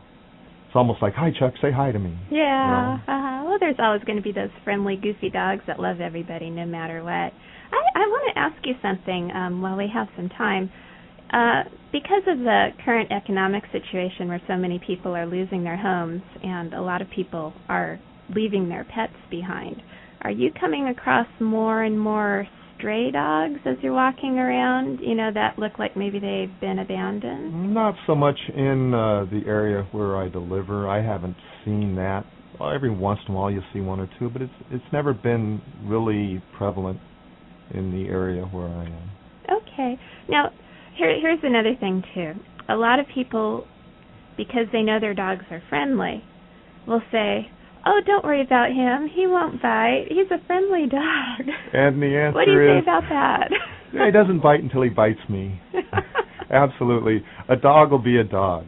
it's 0.69 0.75
almost 0.75 1.01
like, 1.01 1.15
Hi 1.15 1.31
Chuck, 1.31 1.55
say 1.63 1.72
hi 1.72 1.91
to 1.91 1.98
me. 1.98 2.15
Yeah. 2.29 3.00
No. 3.08 3.12
Uh-huh. 3.12 3.43
Well, 3.50 3.58
there's 3.60 3.77
always 3.79 4.03
going 4.03 4.17
to 4.17 4.22
be 4.22 4.31
those 4.31 4.51
friendly, 4.63 4.98
goofy 4.98 5.31
dogs 5.31 5.63
that 5.65 5.79
love 5.79 6.00
everybody 6.00 6.51
no 6.51 6.63
matter 6.63 7.03
what. 7.03 7.10
I, 7.10 7.81
I 7.96 8.01
want 8.01 8.36
to 8.36 8.39
ask 8.39 8.55
you 8.67 8.75
something 8.79 9.31
um, 9.34 9.63
while 9.63 9.75
we 9.75 9.89
have 9.91 10.05
some 10.15 10.29
time. 10.29 10.69
Uh, 11.34 11.63
because 11.91 12.22
of 12.27 12.38
the 12.38 12.67
current 12.86 13.12
economic 13.12 13.63
situation 13.72 14.27
where 14.27 14.41
so 14.48 14.58
many 14.58 14.79
people 14.86 15.15
are 15.15 15.25
losing 15.25 15.63
their 15.63 15.77
homes 15.77 16.22
and 16.43 16.75
a 16.75 16.81
lot 16.81 17.01
of 17.01 17.10
people 17.10 17.51
are 17.67 18.00
leaving 18.36 18.70
their 18.70 18.84
pets 18.84 19.14
behind, 19.30 19.82
are 20.22 20.32
you 20.32 20.52
coming 20.60 20.88
across 20.88 21.28
more 21.40 21.84
and 21.84 22.00
more 22.00 22.48
stray 22.78 23.12
dogs 23.12 23.60
as 23.66 23.76
you're 23.82 23.94
walking 23.94 24.38
around, 24.38 25.00
you 25.00 25.16
know, 25.16 25.30
that 25.34 25.60
look 25.60 25.78
like 25.80 25.98
maybe 25.98 26.20
they've 26.20 26.60
been 26.62 26.80
abandoned? 26.80 27.74
Not 27.74 27.96
so 28.08 28.16
much 28.16 28.38
in 28.56 28.94
uh, 28.94 29.26
the 29.26 29.42
area 29.46 29.88
where 29.92 30.18
I 30.18 30.30
deliver. 30.30 30.88
I 30.90 31.02
haven't 31.02 31.36
seen 31.66 31.96
that. 31.96 32.26
Well, 32.60 32.72
every 32.72 32.90
once 32.90 33.20
in 33.28 33.34
a 33.34 33.38
while 33.38 33.52
you'll 33.52 33.64
see 33.74 33.80
one 33.80 34.00
or 34.00 34.10
two, 34.20 34.30
but 34.30 34.42
it's 34.42 34.54
it's 34.72 34.84
never 34.92 35.14
been 35.14 35.62
really 35.84 36.44
prevalent 36.58 37.00
in 37.74 37.92
the 37.92 38.10
area 38.10 38.44
where 38.44 38.68
I 38.68 38.86
am. 38.86 39.10
Okay. 39.50 40.00
Now, 40.28 40.52
here, 40.98 41.18
here's 41.22 41.40
another 41.44 41.76
thing 41.80 42.04
too. 42.14 42.34
A 42.68 42.76
lot 42.76 43.00
of 43.00 43.06
people, 43.14 43.66
because 44.38 44.66
they 44.72 44.82
know 44.82 45.00
their 45.00 45.14
dogs 45.14 45.46
are 45.52 45.62
friendly, 45.70 46.24
will 46.88 47.02
say, 47.12 47.50
"Oh, 47.86 48.02
don't 48.06 48.24
worry 48.24 48.42
about 48.42 48.72
him. 48.72 49.08
He 49.08 49.28
won't 49.28 49.62
bite. 49.62 50.06
He's 50.10 50.30
a 50.32 50.40
friendly 50.46 50.88
dog." 50.88 51.48
And 51.74 52.02
the 52.02 52.18
answer 52.18 52.32
what 52.36 52.46
do 52.46 52.52
you 52.52 52.78
is, 52.78 52.78
say 52.78 52.80
about 52.84 53.04
that? 53.10 53.50
yeah, 53.94 54.06
he 54.08 54.12
doesn't 54.12 54.42
bite 54.42 54.62
until 54.62 54.82
he 54.82 54.90
bites 54.90 55.20
me. 55.30 55.62
Absolutely, 56.52 57.24
a 57.48 57.56
dog 57.56 57.92
will 57.92 58.00
be 58.00 58.18
a 58.18 58.24
dog, 58.24 58.66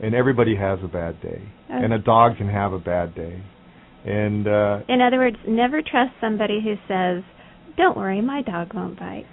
and 0.00 0.14
everybody 0.14 0.54
has 0.56 0.78
a 0.84 0.88
bad 0.88 1.20
day, 1.20 1.42
and 1.68 1.92
a 1.92 1.98
dog 1.98 2.36
can 2.36 2.48
have 2.48 2.72
a 2.72 2.78
bad 2.78 3.14
day, 3.14 3.42
and 4.04 4.46
uh, 4.46 4.80
In 4.88 5.00
other 5.00 5.18
words, 5.18 5.36
never 5.46 5.82
trust 5.82 6.12
somebody 6.20 6.60
who 6.62 6.74
says, 6.86 7.24
"Don't 7.76 7.96
worry, 7.96 8.20
my 8.20 8.42
dog 8.42 8.72
won't 8.72 8.98
bite," 8.98 9.26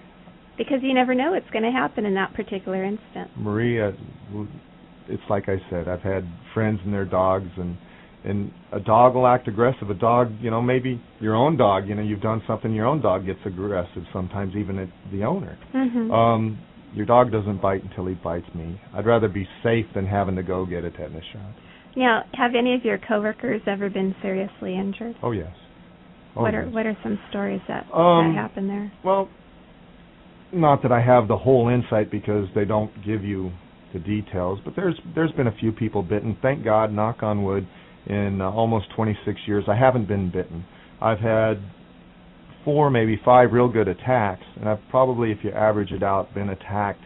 because 0.58 0.80
you 0.82 0.94
never 0.96 1.14
know 1.14 1.32
what's 1.32 1.50
going 1.52 1.64
to 1.64 1.72
happen 1.72 2.06
in 2.06 2.16
that 2.16 2.34
particular 2.34 2.84
instant. 2.84 3.30
Maria, 3.38 3.94
it's 5.08 5.24
like 5.30 5.48
I 5.48 5.58
said, 5.70 5.88
I've 5.88 6.02
had 6.02 6.28
friends 6.54 6.80
and 6.84 6.92
their 6.94 7.06
dogs, 7.06 7.50
and 7.58 7.78
and 8.24 8.51
a 8.72 8.80
dog 8.80 9.16
will 9.16 9.28
act 9.28 9.48
aggressive. 9.48 9.90
A 9.90 9.94
dog, 9.96 10.32
you 10.42 10.51
know, 10.51 10.62
maybe 10.62 11.01
your 11.20 11.36
own 11.36 11.58
dog, 11.58 11.88
you 11.88 11.96
know, 11.96 12.01
you've 12.01 12.22
done 12.22 12.42
something, 12.48 12.74
your 12.74 12.86
own 12.86 13.01
dog 13.01 13.25
gets 13.25 13.40
aggressive. 13.46 14.04
Sometimes 14.13 14.56
even 14.56 14.78
at 14.80 14.90
the 15.12 15.24
owner. 15.24 15.58
hmm 15.72 16.12
Um, 16.12 16.60
your 16.94 17.06
dog 17.06 17.32
doesn't 17.32 17.62
bite 17.62 17.84
until 17.84 18.06
he 18.06 18.16
bites 18.16 18.54
me. 18.54 18.80
I'd 18.94 19.06
rather 19.06 19.30
be 19.30 19.48
safe 19.63 19.86
than 19.96 20.06
having 20.06 20.36
to 20.36 20.44
go 20.44 20.66
get 20.66 20.84
a 20.84 20.92
tetanus 20.92 21.24
shot. 21.32 21.54
Now, 21.96 22.24
have 22.34 22.51
any 22.54 22.75
of 22.75 22.84
your 22.84 22.98
coworkers 22.98 23.62
ever 23.66 23.90
been 23.90 24.13
seriously 24.22 24.75
injured? 24.78 25.16
Oh 25.24 25.32
yes. 25.32 25.54
Oh, 26.36 26.42
what 26.44 26.54
are 26.54 26.66
what 26.70 26.86
are 26.86 26.98
some 27.04 27.20
stories 27.30 27.62
that 27.68 27.86
Um, 27.94 28.34
that 28.34 28.42
happened 28.42 28.70
there? 28.70 28.92
Well, 29.04 29.30
not 30.54 30.82
that 30.84 30.92
I 30.92 31.01
have 31.01 31.28
the 31.28 31.38
whole 31.38 31.70
insight 31.70 32.12
because 32.12 32.48
they 32.56 32.66
don't 32.66 32.92
give 33.06 33.24
you 33.24 33.51
the 33.94 34.00
details, 34.00 34.60
but 34.63 34.75
there's 34.75 34.96
there's 35.16 35.32
been 35.34 35.48
a 35.48 35.56
few 35.60 35.72
people 35.72 36.04
bitten. 36.04 36.38
Thank 36.42 36.63
God, 36.63 36.94
knock 36.94 37.24
on 37.24 37.44
wood, 37.44 37.68
in 38.08 38.41
uh, 38.41 38.50
almost 38.50 38.88
26 38.96 39.39
years 39.48 39.63
I 39.67 39.75
haven't 39.75 40.08
been 40.08 40.29
bitten. 40.31 40.65
I've 41.01 41.20
had 41.20 41.55
four, 42.65 42.89
maybe 42.89 43.20
five 43.25 43.51
real 43.51 43.67
good 43.67 43.88
attacks, 43.88 44.43
and 44.60 44.70
I've 44.70 44.79
probably, 44.89 45.31
if 45.31 45.39
you 45.43 45.51
average 45.51 45.91
it 45.91 46.03
out, 46.03 46.34
been 46.34 46.50
attacked 46.50 47.01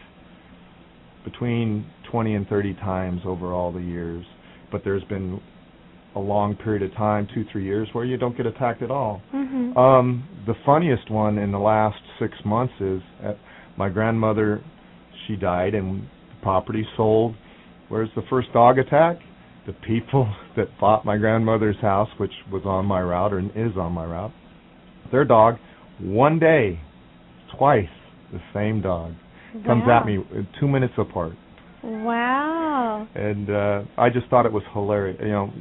between 1.24 1.86
20 2.10 2.34
and 2.34 2.46
30 2.48 2.74
times 2.74 3.20
over 3.24 3.52
all 3.52 3.72
the 3.72 3.80
years. 3.80 4.24
But 4.70 4.82
there's 4.84 5.04
been 5.04 5.40
a 6.14 6.18
long 6.20 6.56
period 6.56 6.82
of 6.82 6.94
time, 6.96 7.28
two, 7.34 7.44
three 7.52 7.64
years, 7.64 7.88
where 7.92 8.04
you 8.04 8.16
don't 8.16 8.36
get 8.36 8.46
attacked 8.46 8.82
at 8.82 8.90
all. 8.90 9.20
hmm 9.30 9.76
Um, 9.76 10.28
the 10.46 10.54
funniest 10.64 11.10
one 11.10 11.38
in 11.38 11.52
the 11.52 11.58
last 11.58 11.98
six 12.18 12.34
months 12.44 12.72
is 12.80 13.00
uh, 13.24 13.32
my 13.76 13.88
grandmother. 13.88 14.62
She 15.26 15.36
died, 15.36 15.74
and 15.74 16.02
the 16.02 16.42
property 16.42 16.86
sold. 16.96 17.34
Where's 17.88 18.08
the 18.16 18.22
first 18.30 18.52
dog 18.52 18.78
attack? 18.78 19.18
The 19.66 19.72
people 19.86 20.32
that 20.56 20.66
bought 20.80 21.04
my 21.04 21.16
grandmother's 21.16 21.76
house, 21.80 22.08
which 22.18 22.30
was 22.52 22.62
on 22.64 22.86
my 22.86 23.00
route 23.00 23.32
or 23.32 23.40
is 23.40 23.76
on 23.76 23.92
my 23.92 24.04
route, 24.04 24.32
their 25.10 25.24
dog, 25.24 25.56
one 26.00 26.38
day, 26.38 26.78
twice, 27.58 27.88
the 28.32 28.40
same 28.54 28.80
dog 28.80 29.12
comes 29.66 29.84
at 29.90 30.04
me 30.04 30.18
uh, 30.18 30.42
two 30.60 30.68
minutes 30.68 30.92
apart, 30.98 31.32
Wow. 31.82 33.08
and 33.14 33.48
uh, 33.50 33.82
I 33.96 34.10
just 34.10 34.26
thought 34.28 34.44
it 34.46 34.52
was 34.52 34.62
hilarious. 34.72 35.18
You 35.22 35.28
know, 35.28 35.52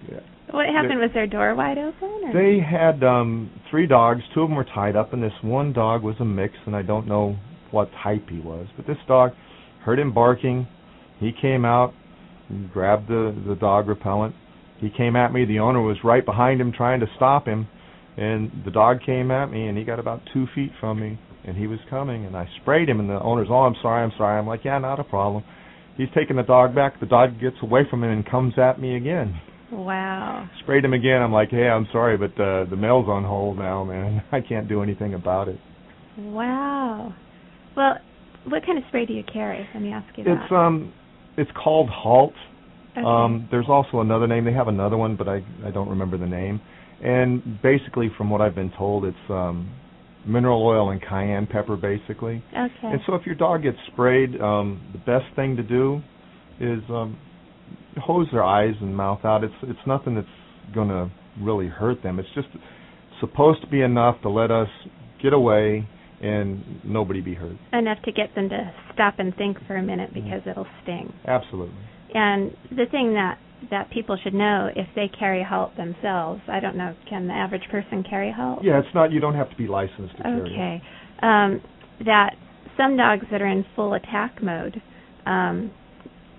What 0.52 0.66
happened? 0.68 1.00
Was 1.00 1.12
their 1.14 1.28
door 1.28 1.56
wide 1.56 1.78
open? 1.78 2.10
Or? 2.26 2.34
They 2.34 2.60
had 2.60 3.04
um 3.04 3.50
three 3.72 3.88
dogs. 3.88 4.22
Two 4.34 4.42
of 4.42 4.50
them 4.50 4.58
were 4.58 4.66
tied 4.66 4.96
up, 4.96 5.14
and 5.14 5.24
this 5.24 5.32
one 5.42 5.72
dog 5.74 6.04
was 6.04 6.16
a 6.20 6.26
mix, 6.26 6.54
and 6.66 6.76
I 6.76 6.82
don't 6.82 7.08
know 7.08 7.38
what 7.72 7.90
type 8.04 8.28
he 8.30 8.40
was. 8.40 8.68
But 8.76 8.86
this 8.88 8.98
dog 9.08 9.32
heard 9.84 10.00
him 10.00 10.14
barking. 10.14 10.68
He 11.20 11.32
came 11.42 11.64
out, 11.64 11.94
and 12.50 12.72
grabbed 12.72 13.08
the 13.08 13.36
the 13.48 13.56
dog 13.56 13.88
repellent. 13.88 14.36
He 14.80 14.90
came 14.90 15.16
at 15.16 15.34
me. 15.34 15.46
The 15.46 15.60
owner 15.60 15.82
was 15.82 15.98
right 16.04 16.26
behind 16.26 16.60
him, 16.60 16.72
trying 16.72 17.00
to 17.00 17.08
stop 17.16 17.46
him, 17.48 17.68
and 18.18 18.52
the 18.66 18.72
dog 18.72 19.00
came 19.06 19.32
at 19.32 19.48
me, 19.48 19.68
and 19.68 19.78
he 19.78 19.84
got 19.84 20.00
about 20.00 20.22
two 20.34 20.46
feet 20.54 20.72
from 20.80 21.00
me, 21.00 21.18
and 21.46 21.56
he 21.56 21.68
was 21.68 21.80
coming, 21.90 22.26
and 22.26 22.36
I 22.36 22.48
sprayed 22.62 22.90
him, 22.90 23.00
and 23.00 23.10
the 23.10 23.22
owner's, 23.22 23.48
oh, 23.50 23.64
I'm 23.64 23.76
sorry, 23.82 24.04
I'm 24.04 24.12
sorry. 24.18 24.38
I'm 24.38 24.48
like, 24.48 24.66
yeah, 24.66 24.78
not 24.80 25.00
a 25.00 25.04
problem. 25.04 25.44
He's 25.96 26.10
taking 26.14 26.36
the 26.36 26.44
dog 26.44 26.76
back. 26.76 27.00
The 27.00 27.06
dog 27.06 27.40
gets 27.40 27.56
away 27.64 27.84
from 27.90 28.04
him 28.04 28.12
and 28.12 28.30
comes 28.30 28.54
at 28.58 28.82
me 28.82 28.98
again 28.98 29.40
Wow. 29.72 30.48
sprayed 30.62 30.86
him 30.86 30.94
again. 30.94 31.22
I'm 31.22 31.32
like, 31.32 31.50
hey, 31.50 31.68
I'm 31.68 31.88
sorry, 31.92 32.18
but 32.18 32.32
uh, 32.42 32.66
the 32.70 32.76
mail's 32.76 33.08
on 33.08 33.24
hold 33.24 33.58
now, 33.58 33.84
man. 33.84 34.24
I 34.32 34.42
can't 34.42 34.68
do 34.68 34.84
anything 34.84 35.14
about 35.14 35.48
it. 35.48 35.60
Wow. 36.18 37.14
Well, 37.76 37.96
what 38.48 38.66
kind 38.66 38.78
of 38.78 38.84
spray 38.88 39.06
do 39.06 39.14
you 39.14 39.24
carry? 39.32 39.68
Let 39.74 39.82
me 39.82 39.92
ask 39.92 40.18
you 40.18 40.24
that. 40.24 40.44
It's 40.44 40.52
um, 40.52 40.94
it's 41.38 41.52
called 41.62 41.90
Halt. 41.90 42.34
okay. 42.92 43.06
Um, 43.06 43.48
there's 43.52 43.68
also 43.68 44.00
another 44.00 44.28
name. 44.28 44.46
They 44.46 44.54
have 44.54 44.68
another 44.68 44.98
one, 44.98 45.16
but 45.16 45.28
I 45.28 45.42
I 45.66 45.72
don't 45.72 45.90
remember 45.90 46.18
the 46.18 46.28
name. 46.28 46.62
And 47.04 47.62
basically, 47.62 48.10
from 48.18 48.30
what 48.30 48.42
I've 48.42 48.56
been 48.56 48.72
told, 48.78 49.06
it's 49.06 49.18
um, 49.30 49.70
mineral 50.26 50.66
oil 50.66 50.92
and 50.92 51.02
cayenne 51.02 51.46
pepper, 51.46 51.76
basically. 51.76 52.44
okay. 52.54 52.72
And 52.84 53.00
so, 53.06 53.16
if 53.16 53.26
your 53.26 53.36
dog 53.36 53.64
gets 53.64 53.78
sprayed, 53.92 54.40
um, 54.42 54.82
the 54.94 55.00
best 55.00 55.26
thing 55.36 55.56
to 55.58 55.64
do 55.64 56.02
is 56.60 56.80
um, 56.90 57.18
hose 57.98 58.28
their 58.32 58.44
eyes 58.44 58.74
and 58.82 58.96
mouth 58.96 59.24
out. 59.26 59.44
It's 59.44 59.54
it's 59.64 59.80
nothing 59.86 60.16
that's 60.16 60.28
going 60.74 60.90
to 60.90 61.12
really 61.42 61.68
hurt 61.68 62.02
them. 62.02 62.20
It's 62.20 62.30
just 62.34 62.48
supposed 63.20 63.62
to 63.62 63.68
be 63.68 63.82
enough 63.82 64.22
to 64.22 64.30
let 64.30 64.52
us 64.52 64.70
get 65.22 65.34
away 65.34 65.88
and 66.22 66.64
nobody 66.84 67.22
be 67.22 67.34
hurt. 67.34 67.56
Enough 67.74 68.00
to 68.06 68.12
get 68.12 68.34
them 68.36 68.50
to 68.50 68.74
stop 68.94 69.16
and 69.20 69.36
think 69.36 69.58
for 69.68 69.76
a 69.76 69.82
minute 69.84 70.14
Mm-hmm. 70.14 70.24
because 70.26 70.42
it'll 70.50 70.68
sting. 70.84 71.12
Absolutely. 71.28 71.76
And 72.14 72.52
the 72.72 72.86
thing 72.92 73.14
that 73.14 73.38
that 73.72 73.90
people 73.90 74.18
should 74.22 74.34
know 74.34 74.70
if 74.76 74.88
they 74.96 75.08
carry 75.18 75.44
halt 75.44 75.76
themselves, 75.78 76.42
I 76.48 76.60
don't 76.60 76.76
know, 76.76 76.94
can 77.10 77.28
the 77.28 77.34
average 77.34 77.64
person 77.72 78.04
carry 78.08 78.32
halt? 78.32 78.60
Yeah, 78.64 78.80
it's 78.80 78.94
not. 78.94 79.12
You 79.12 79.20
don't 79.20 79.34
have 79.34 79.50
to 79.50 79.56
be 79.56 79.68
licensed 79.68 80.16
to 80.18 80.24
carry. 80.24 80.42
Okay. 80.52 80.82
Um, 81.22 81.62
that 82.06 82.36
some 82.78 82.98
dogs 82.98 83.26
that 83.32 83.42
are 83.42 83.48
in 83.48 83.66
full 83.76 83.94
attack 83.94 84.44
mode, 84.44 84.82
um, 85.26 85.72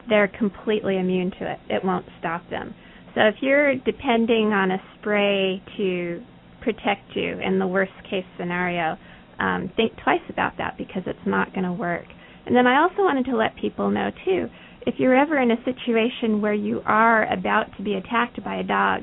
they're 0.09 0.29
completely 0.29 0.99
immune 0.99 1.33
to 1.41 1.51
it. 1.53 1.59
It 1.69 1.85
won't 1.85 2.07
stop 2.21 2.49
them. 2.51 2.75
So 3.15 3.23
if 3.23 3.37
you're 3.41 3.75
depending 3.77 4.53
on 4.53 4.71
a 4.71 4.79
spray 5.01 5.63
to 5.79 6.23
protect 6.63 7.15
you 7.17 7.41
in 7.41 7.59
the 7.59 7.67
worst 7.67 7.93
case 8.09 8.25
scenario, 8.39 8.97
um, 9.39 9.71
think 9.77 9.93
twice 10.03 10.21
about 10.29 10.57
that 10.59 10.77
because 10.79 11.03
it's 11.07 11.19
not 11.27 11.53
going 11.53 11.65
to 11.65 11.73
work. 11.73 12.05
And 12.47 12.55
then 12.55 12.67
I 12.67 12.81
also 12.81 13.03
wanted 13.03 13.27
to 13.27 13.37
let 13.37 13.57
people 13.57 13.91
know 13.91 14.11
too, 14.25 14.47
if 14.87 14.95
you're 14.99 15.17
ever 15.17 15.39
in 15.39 15.51
a 15.51 15.65
situation 15.65 16.41
where 16.41 16.55
you 16.55 16.81
are 16.87 17.31
about 17.33 17.77
to 17.77 17.83
be 17.83 17.95
attacked 17.95 18.43
by 18.45 18.57
a 18.57 18.63
dog, 18.63 19.03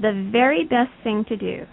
the 0.00 0.28
very 0.32 0.64
best 0.64 0.90
thing 1.04 1.24
to 1.28 1.36
do, 1.36 1.66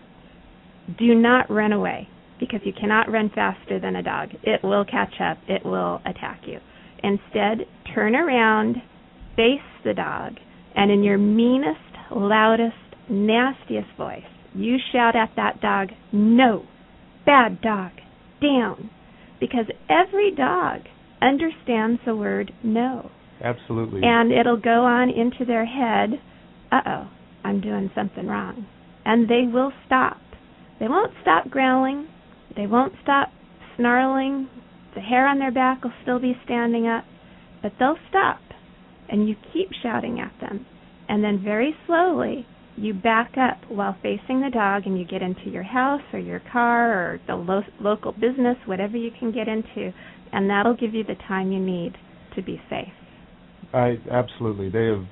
do 0.99 1.15
not 1.15 1.49
run 1.49 1.73
away 1.73 2.07
because 2.39 2.59
you 2.63 2.71
cannot 2.79 3.11
run 3.11 3.31
faster 3.33 3.79
than 3.79 3.95
a 3.95 4.03
dog. 4.03 4.29
It 4.43 4.63
will 4.63 4.85
catch 4.85 5.15
up, 5.19 5.37
it 5.47 5.65
will 5.65 6.01
attack 6.05 6.41
you. 6.45 6.59
Instead, 7.03 7.65
turn 7.95 8.15
around, 8.15 8.75
face 9.35 9.59
the 9.83 9.93
dog, 9.93 10.33
and 10.75 10.91
in 10.91 11.03
your 11.03 11.17
meanest, 11.17 11.79
loudest, 12.15 12.75
nastiest 13.09 13.89
voice, 13.97 14.21
you 14.53 14.77
shout 14.91 15.15
at 15.15 15.31
that 15.35 15.61
dog, 15.61 15.89
No, 16.11 16.65
bad 17.27 17.61
dog, 17.61 17.91
down. 18.41 18.89
Because 19.39 19.65
every 19.87 20.33
dog 20.33 20.81
understands 21.21 22.01
the 22.05 22.15
word 22.15 22.51
no. 22.63 23.11
Absolutely. 23.43 24.01
And 24.03 24.31
it'll 24.31 24.59
go 24.59 24.83
on 24.85 25.11
into 25.11 25.45
their 25.45 25.65
head, 25.65 26.19
uh 26.71 26.81
oh, 26.87 27.09
I'm 27.43 27.61
doing 27.61 27.91
something 27.93 28.25
wrong. 28.25 28.65
And 29.05 29.29
they 29.29 29.43
will 29.51 29.71
stop. 29.85 30.17
They 30.79 30.87
won't 30.87 31.13
stop 31.21 31.49
growling. 31.49 32.07
They 32.55 32.65
won't 32.65 32.93
stop 33.03 33.29
snarling. 33.75 34.49
The 34.95 35.01
hair 35.01 35.27
on 35.27 35.37
their 35.37 35.51
back 35.51 35.83
will 35.83 35.93
still 36.01 36.19
be 36.19 36.33
standing 36.45 36.87
up. 36.87 37.05
But 37.61 37.73
they'll 37.79 37.99
stop. 38.09 38.39
And 39.09 39.27
you 39.29 39.35
keep 39.53 39.69
shouting 39.83 40.19
at 40.19 40.33
them. 40.41 40.65
And 41.07 41.23
then 41.23 41.41
very 41.43 41.75
slowly, 41.85 42.45
you 42.77 42.93
back 42.93 43.33
up 43.37 43.57
while 43.69 43.95
facing 44.01 44.41
the 44.41 44.49
dog 44.53 44.83
and 44.85 44.97
you 44.99 45.05
get 45.05 45.21
into 45.21 45.49
your 45.49 45.63
house 45.63 46.01
or 46.13 46.19
your 46.19 46.41
car 46.51 46.93
or 46.93 47.19
the 47.27 47.35
lo- 47.35 47.61
local 47.81 48.11
business, 48.11 48.55
whatever 48.65 48.97
you 48.97 49.11
can 49.19 49.31
get 49.31 49.47
into, 49.47 49.91
and 50.31 50.49
that'll 50.49 50.75
give 50.75 50.93
you 50.93 51.03
the 51.03 51.15
time 51.27 51.51
you 51.51 51.59
need 51.59 51.93
to 52.35 52.41
be 52.41 52.61
safe. 52.69 52.93
I 53.73 53.97
absolutely. 54.11 54.69
They 54.69 54.85
have 54.85 55.03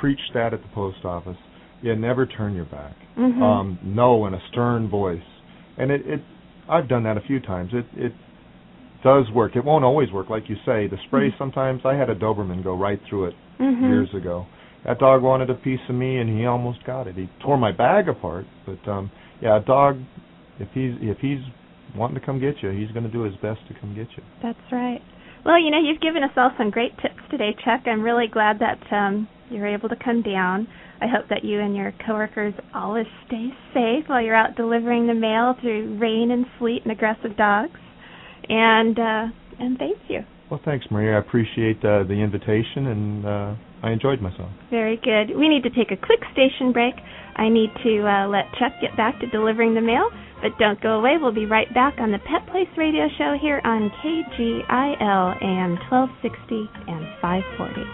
preached 0.00 0.32
that 0.34 0.52
at 0.52 0.62
the 0.62 0.68
post 0.74 1.04
office. 1.04 1.36
Yeah, 1.82 1.94
never 1.94 2.26
turn 2.26 2.54
your 2.54 2.64
back. 2.64 2.94
Mm-hmm. 3.18 3.42
Um, 3.42 3.78
no, 3.82 4.26
in 4.26 4.34
a 4.34 4.40
stern 4.50 4.88
voice, 4.88 5.22
and 5.78 5.90
it, 5.90 6.02
it. 6.06 6.20
I've 6.68 6.88
done 6.88 7.04
that 7.04 7.16
a 7.16 7.20
few 7.20 7.40
times. 7.40 7.70
It 7.72 7.86
it 7.94 8.12
does 9.02 9.30
work. 9.34 9.54
It 9.54 9.64
won't 9.64 9.84
always 9.84 10.10
work, 10.10 10.30
like 10.30 10.48
you 10.48 10.56
say. 10.66 10.88
The 10.88 10.96
spray 11.06 11.30
Mhm. 11.30 11.38
sometimes. 11.38 11.82
I 11.84 11.94
had 11.94 12.10
a 12.10 12.14
Doberman 12.14 12.64
go 12.64 12.74
right 12.74 13.00
through 13.08 13.26
it 13.26 13.34
Mhm. 13.60 13.82
years 13.82 14.12
ago. 14.14 14.46
That 14.84 14.98
dog 14.98 15.22
wanted 15.22 15.50
a 15.50 15.54
piece 15.54 15.80
of 15.88 15.94
me, 15.94 16.18
and 16.18 16.38
he 16.38 16.44
almost 16.46 16.84
got 16.84 17.06
it. 17.06 17.16
He 17.16 17.28
tore 17.42 17.56
my 17.56 17.72
bag 17.72 18.08
apart. 18.08 18.44
But 18.66 18.90
um, 18.90 19.10
yeah, 19.40 19.58
a 19.58 19.60
dog. 19.60 19.98
If 20.58 20.68
he's 20.74 20.92
if 21.00 21.18
he's 21.18 21.40
wanting 21.96 22.18
to 22.18 22.24
come 22.24 22.38
get 22.40 22.56
you, 22.62 22.70
he's 22.70 22.90
going 22.92 23.04
to 23.04 23.10
do 23.10 23.22
his 23.22 23.34
best 23.36 23.60
to 23.68 23.80
come 23.80 23.94
get 23.94 24.08
you. 24.16 24.22
That's 24.42 24.58
right. 24.70 25.00
Well, 25.44 25.60
you 25.60 25.70
know, 25.70 25.80
you've 25.80 26.00
given 26.00 26.22
us 26.22 26.30
all 26.36 26.50
some 26.56 26.70
great 26.70 26.96
tips 27.02 27.20
today, 27.30 27.54
Chuck. 27.64 27.82
I'm 27.86 28.02
really 28.02 28.26
glad 28.30 28.60
that 28.60 28.80
um, 28.94 29.28
you're 29.50 29.66
able 29.66 29.88
to 29.90 29.96
come 29.96 30.22
down. 30.22 30.66
I 31.00 31.06
hope 31.06 31.28
that 31.28 31.44
you 31.44 31.60
and 31.60 31.76
your 31.76 31.92
coworkers 32.06 32.54
always 32.74 33.06
stay 33.26 33.48
safe 33.74 34.04
while 34.06 34.22
you're 34.22 34.34
out 34.34 34.56
delivering 34.56 35.06
the 35.06 35.14
mail 35.14 35.54
through 35.60 35.98
rain 35.98 36.30
and 36.30 36.46
sleet 36.58 36.82
and 36.84 36.92
aggressive 36.92 37.36
dogs. 37.36 37.78
And 38.48 38.98
uh, 38.98 39.26
and 39.58 39.78
thank 39.78 39.98
you. 40.08 40.20
Well, 40.50 40.60
thanks, 40.64 40.86
Maria. 40.90 41.16
I 41.16 41.20
appreciate 41.20 41.78
uh, 41.78 42.04
the 42.04 42.14
invitation, 42.14 42.86
and 42.86 43.26
uh, 43.26 43.54
I 43.84 43.92
enjoyed 43.92 44.22
myself. 44.22 44.48
Very 44.70 44.96
good. 44.96 45.36
We 45.36 45.46
need 45.46 45.62
to 45.64 45.70
take 45.70 45.92
a 45.92 45.96
quick 46.00 46.20
station 46.32 46.72
break. 46.72 46.94
I 47.36 47.50
need 47.50 47.68
to 47.84 48.08
uh, 48.08 48.26
let 48.28 48.48
Chuck 48.58 48.72
get 48.80 48.96
back 48.96 49.20
to 49.20 49.26
delivering 49.28 49.74
the 49.74 49.82
mail, 49.82 50.08
but 50.40 50.56
don't 50.58 50.80
go 50.80 50.96
away. 50.96 51.18
We'll 51.20 51.34
be 51.34 51.44
right 51.44 51.68
back 51.74 51.96
on 51.98 52.10
the 52.10 52.18
Pet 52.18 52.48
Place 52.50 52.72
Radio 52.78 53.08
Show 53.18 53.36
here 53.38 53.60
on 53.62 53.92
KGIL 54.00 55.42
AM 55.44 55.76
1260 55.92 56.64
and 56.88 57.04
540. 57.20 57.84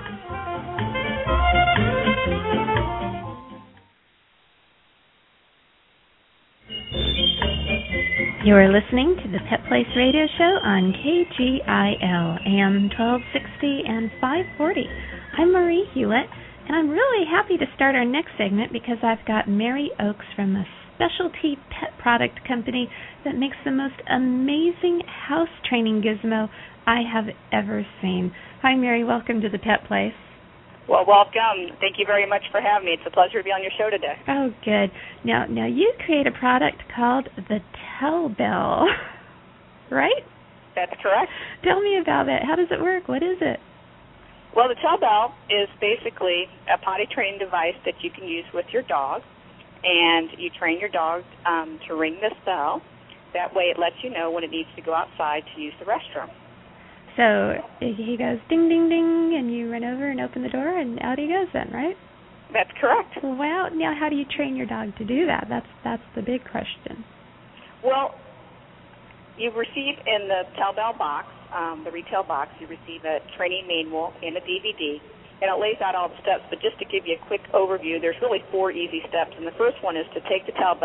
You're 8.47 8.73
listening 8.73 9.17
to 9.25 9.29
the 9.29 9.41
Pet 9.51 9.67
Place 9.67 9.91
Radio 9.97 10.27
Show 10.39 10.55
on 10.63 10.95
KGIL 11.03 12.47
AM 12.47 12.89
1260 12.95 13.83
and 13.91 14.09
540. 14.21 14.87
I'm 15.41 15.55
Marie 15.55 15.89
Hulett, 15.97 16.29
and 16.69 16.77
I'm 16.77 16.91
really 16.91 17.25
happy 17.25 17.57
to 17.57 17.65
start 17.75 17.95
our 17.95 18.05
next 18.05 18.33
segment 18.37 18.75
because 18.75 18.99
I've 19.03 19.25
got 19.27 19.49
Mary 19.49 19.91
Oakes 19.99 20.27
from 20.37 20.55
a 20.55 20.67
specialty 20.95 21.57
pet 21.71 21.97
product 21.99 22.47
company 22.47 22.91
that 23.25 23.39
makes 23.39 23.57
the 23.65 23.71
most 23.71 23.95
amazing 24.07 25.01
house 25.09 25.49
training 25.67 26.03
gizmo 26.05 26.51
I 26.87 27.01
have 27.11 27.25
ever 27.55 27.87
seen. 28.03 28.33
Hi, 28.61 28.77
Mary. 28.77 29.03
Welcome 29.03 29.41
to 29.41 29.49
the 29.49 29.57
Pet 29.57 29.89
Place. 29.89 30.13
Well, 30.87 31.07
welcome. 31.09 31.73
Thank 31.81 31.97
you 31.97 32.05
very 32.07 32.29
much 32.29 32.43
for 32.53 32.61
having 32.61 32.85
me. 32.85 32.93
It's 33.01 33.07
a 33.07 33.11
pleasure 33.11 33.39
to 33.39 33.43
be 33.43 33.49
on 33.49 33.63
your 33.63 33.73
show 33.79 33.89
today. 33.89 34.21
Oh, 34.29 34.53
good. 34.63 34.93
Now, 35.25 35.47
now 35.49 35.67
you 35.67 35.95
create 36.05 36.27
a 36.27 36.39
product 36.39 36.83
called 36.95 37.31
the 37.49 37.61
Tell 37.99 38.29
Bell, 38.29 38.85
right? 39.91 40.21
That's 40.77 40.93
correct. 41.03 41.33
Tell 41.65 41.81
me 41.81 41.99
about 41.99 42.29
it. 42.29 42.43
How 42.45 42.57
does 42.57 42.69
it 42.71 42.83
work? 42.83 43.09
What 43.09 43.23
is 43.23 43.39
it? 43.41 43.59
Well, 44.55 44.69
the 44.69 44.75
Tell 44.83 44.99
Bell 44.99 45.35
is 45.49 45.69
basically 45.81 46.47
a 46.67 46.77
potty 46.79 47.07
training 47.13 47.39
device 47.39 47.79
that 47.85 47.95
you 48.03 48.11
can 48.11 48.27
use 48.27 48.45
with 48.53 48.67
your 48.73 48.83
dog, 48.83 49.23
and 49.85 50.29
you 50.39 50.51
train 50.59 50.81
your 50.81 50.89
dog 50.89 51.23
um, 51.47 51.79
to 51.87 51.95
ring 51.95 52.19
this 52.21 52.37
bell. 52.45 52.83
That 53.33 53.55
way, 53.55 53.71
it 53.71 53.79
lets 53.79 53.95
you 54.03 54.11
know 54.11 54.31
when 54.31 54.43
it 54.43 54.51
needs 54.51 54.69
to 54.75 54.83
go 54.83 54.93
outside 54.93 55.43
to 55.55 55.61
use 55.61 55.73
the 55.79 55.87
restroom. 55.87 56.29
So 57.17 57.63
he 57.79 58.17
goes 58.19 58.39
ding 58.49 58.69
ding 58.69 58.89
ding, 58.89 59.37
and 59.39 59.55
you 59.55 59.71
run 59.71 59.85
over 59.85 60.11
and 60.11 60.21
open 60.21 60.43
the 60.43 60.49
door, 60.49 60.79
and 60.79 60.99
out 61.01 61.19
he 61.19 61.29
goes. 61.29 61.49
Then, 61.53 61.71
right? 61.73 61.97
That's 62.53 62.71
correct. 62.81 63.19
Well, 63.23 63.71
Now, 63.73 63.95
how 63.99 64.09
do 64.09 64.17
you 64.17 64.25
train 64.25 64.57
your 64.57 64.67
dog 64.67 64.97
to 64.99 65.05
do 65.05 65.27
that? 65.27 65.47
That's 65.49 65.67
that's 65.85 66.03
the 66.17 66.23
big 66.23 66.43
question. 66.51 67.05
Well, 67.85 68.15
you 69.41 69.51
receive 69.57 69.97
in 70.05 70.29
the 70.29 70.45
Tell 70.57 70.77
box, 70.77 71.27
um, 71.53 71.83
the 71.85 71.91
retail 71.91 72.23
box, 72.23 72.53
you 72.61 72.69
receive 72.69 73.05
a 73.05 73.19
training 73.37 73.67
manual 73.67 74.13
and 74.23 74.37
a 74.37 74.41
DVD, 74.41 75.01
and 75.41 75.49
it 75.49 75.59
lays 75.59 75.81
out 75.81 75.97
all 75.97 76.09
the 76.09 76.21
steps. 76.21 76.45
But 76.51 76.61
just 76.61 76.79
to 76.79 76.85
give 76.85 77.09
you 77.09 77.17
a 77.17 77.27
quick 77.27 77.41
overview, 77.53 78.01
there's 78.01 78.21
really 78.21 78.45
four 78.53 78.71
easy 78.71 79.01
steps. 79.09 79.33
And 79.37 79.47
the 79.47 79.57
first 79.57 79.83
one 79.83 79.97
is 79.97 80.05
to 80.13 80.21
take 80.29 80.45
the 80.45 80.53
Tell 80.53 80.77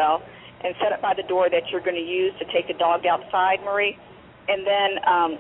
and 0.64 0.74
set 0.82 0.96
it 0.96 1.02
by 1.02 1.14
the 1.14 1.28
door 1.28 1.50
that 1.50 1.68
you're 1.70 1.84
going 1.84 2.00
to 2.00 2.08
use 2.08 2.34
to 2.40 2.46
take 2.52 2.68
the 2.68 2.80
dog 2.80 3.06
outside, 3.06 3.60
Marie. 3.64 3.98
And 4.48 4.66
then, 4.66 4.92
um, 5.06 5.38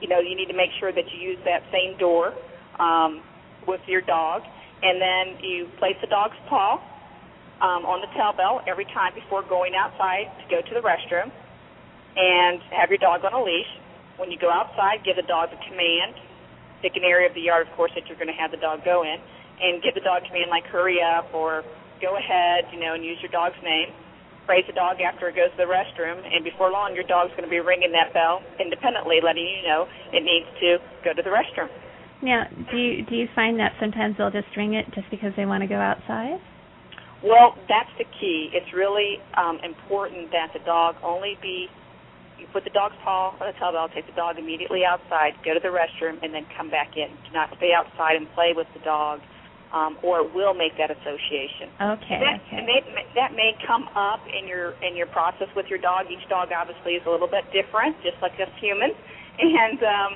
you 0.00 0.08
know, 0.08 0.20
you 0.20 0.36
need 0.36 0.46
to 0.46 0.56
make 0.56 0.70
sure 0.78 0.92
that 0.92 1.04
you 1.12 1.18
use 1.20 1.38
that 1.44 1.62
same 1.72 1.98
door 1.98 2.32
um, 2.78 3.20
with 3.66 3.80
your 3.86 4.00
dog. 4.00 4.42
And 4.82 5.02
then 5.02 5.42
you 5.42 5.68
place 5.78 5.96
the 6.00 6.06
dog's 6.06 6.38
paw 6.48 6.78
um, 7.60 7.86
on 7.86 8.00
the 8.00 8.10
tell 8.16 8.32
bell 8.32 8.62
every 8.66 8.86
time 8.86 9.14
before 9.14 9.42
going 9.42 9.74
outside 9.74 10.30
to 10.42 10.44
go 10.50 10.62
to 10.62 10.74
the 10.74 10.80
restroom, 10.80 11.30
and 12.16 12.60
have 12.72 12.90
your 12.90 12.98
dog 12.98 13.24
on 13.24 13.32
a 13.32 13.42
leash. 13.42 13.68
When 14.16 14.30
you 14.30 14.38
go 14.38 14.50
outside, 14.50 15.04
give 15.04 15.16
the 15.16 15.26
dog 15.26 15.50
a 15.50 15.60
command. 15.68 16.14
Pick 16.82 16.96
an 16.96 17.04
area 17.04 17.28
of 17.28 17.34
the 17.34 17.40
yard, 17.40 17.66
of 17.66 17.72
course, 17.74 17.92
that 17.94 18.06
you're 18.08 18.18
going 18.18 18.30
to 18.30 18.36
have 18.36 18.50
the 18.50 18.60
dog 18.60 18.84
go 18.84 19.02
in, 19.02 19.16
and 19.62 19.82
give 19.82 19.94
the 19.94 20.02
dog 20.02 20.22
a 20.22 20.26
command 20.26 20.50
like 20.50 20.64
"hurry 20.66 20.98
up" 20.98 21.32
or 21.32 21.62
"go 22.02 22.18
ahead," 22.18 22.66
you 22.74 22.80
know, 22.80 22.94
and 22.94 23.04
use 23.04 23.18
your 23.22 23.30
dog's 23.30 23.58
name. 23.62 23.94
Praise 24.44 24.66
the 24.66 24.74
dog 24.74 24.98
after 25.00 25.30
it 25.30 25.36
goes 25.38 25.54
to 25.54 25.56
the 25.56 25.70
restroom, 25.70 26.18
and 26.18 26.42
before 26.42 26.70
long, 26.74 26.94
your 26.98 27.06
dog's 27.06 27.30
going 27.38 27.46
to 27.46 27.50
be 27.50 27.62
ringing 27.62 27.92
that 27.94 28.12
bell 28.12 28.42
independently, 28.58 29.22
letting 29.22 29.46
you 29.46 29.62
know 29.62 29.86
it 30.10 30.26
needs 30.26 30.50
to 30.58 30.82
go 31.06 31.14
to 31.14 31.22
the 31.22 31.30
restroom. 31.30 31.70
Now, 32.22 32.46
do 32.70 32.76
you 32.76 33.06
do 33.06 33.14
you 33.14 33.28
find 33.34 33.58
that 33.58 33.72
sometimes 33.78 34.16
they'll 34.18 34.34
just 34.34 34.50
ring 34.56 34.74
it 34.74 34.86
just 34.94 35.10
because 35.10 35.30
they 35.36 35.46
want 35.46 35.62
to 35.62 35.68
go 35.68 35.78
outside? 35.78 36.38
Well, 37.22 37.54
that's 37.68 37.90
the 37.98 38.04
key. 38.18 38.50
It's 38.52 38.72
really 38.74 39.18
um, 39.38 39.58
important 39.62 40.30
that 40.30 40.50
the 40.52 40.58
dog 40.66 40.96
only 41.02 41.38
be. 41.40 41.66
You 42.42 42.50
put 42.50 42.66
the 42.66 42.74
dog's 42.74 42.98
paw 43.06 43.38
on 43.38 43.46
the 43.46 43.54
bell, 43.54 43.86
take 43.94 44.10
the 44.10 44.18
dog 44.18 44.34
immediately 44.34 44.82
outside, 44.82 45.38
go 45.46 45.54
to 45.54 45.62
the 45.62 45.70
restroom, 45.70 46.18
and 46.26 46.34
then 46.34 46.42
come 46.58 46.74
back 46.74 46.98
in. 46.98 47.06
Do 47.06 47.30
not 47.30 47.54
stay 47.54 47.70
outside 47.70 48.18
and 48.18 48.26
play 48.34 48.50
with 48.50 48.66
the 48.74 48.82
dog, 48.82 49.22
um, 49.70 49.94
or 50.02 50.26
it 50.26 50.34
will 50.34 50.50
make 50.50 50.74
that 50.74 50.90
association. 50.90 51.70
Okay. 51.78 52.18
That, 52.18 52.42
okay. 52.42 52.58
and 52.58 52.66
they, 52.66 52.82
that 53.14 53.38
may 53.38 53.54
come 53.62 53.86
up 53.94 54.26
in 54.26 54.50
your 54.50 54.74
in 54.82 54.98
your 54.98 55.06
process 55.06 55.46
with 55.54 55.70
your 55.70 55.78
dog. 55.78 56.10
Each 56.10 56.26
dog 56.26 56.50
obviously 56.50 56.98
is 56.98 57.06
a 57.06 57.10
little 57.14 57.30
bit 57.30 57.46
different, 57.54 57.94
just 58.02 58.18
like 58.18 58.34
us 58.42 58.50
humans, 58.58 58.98
and 59.38 59.78
um, 59.86 60.10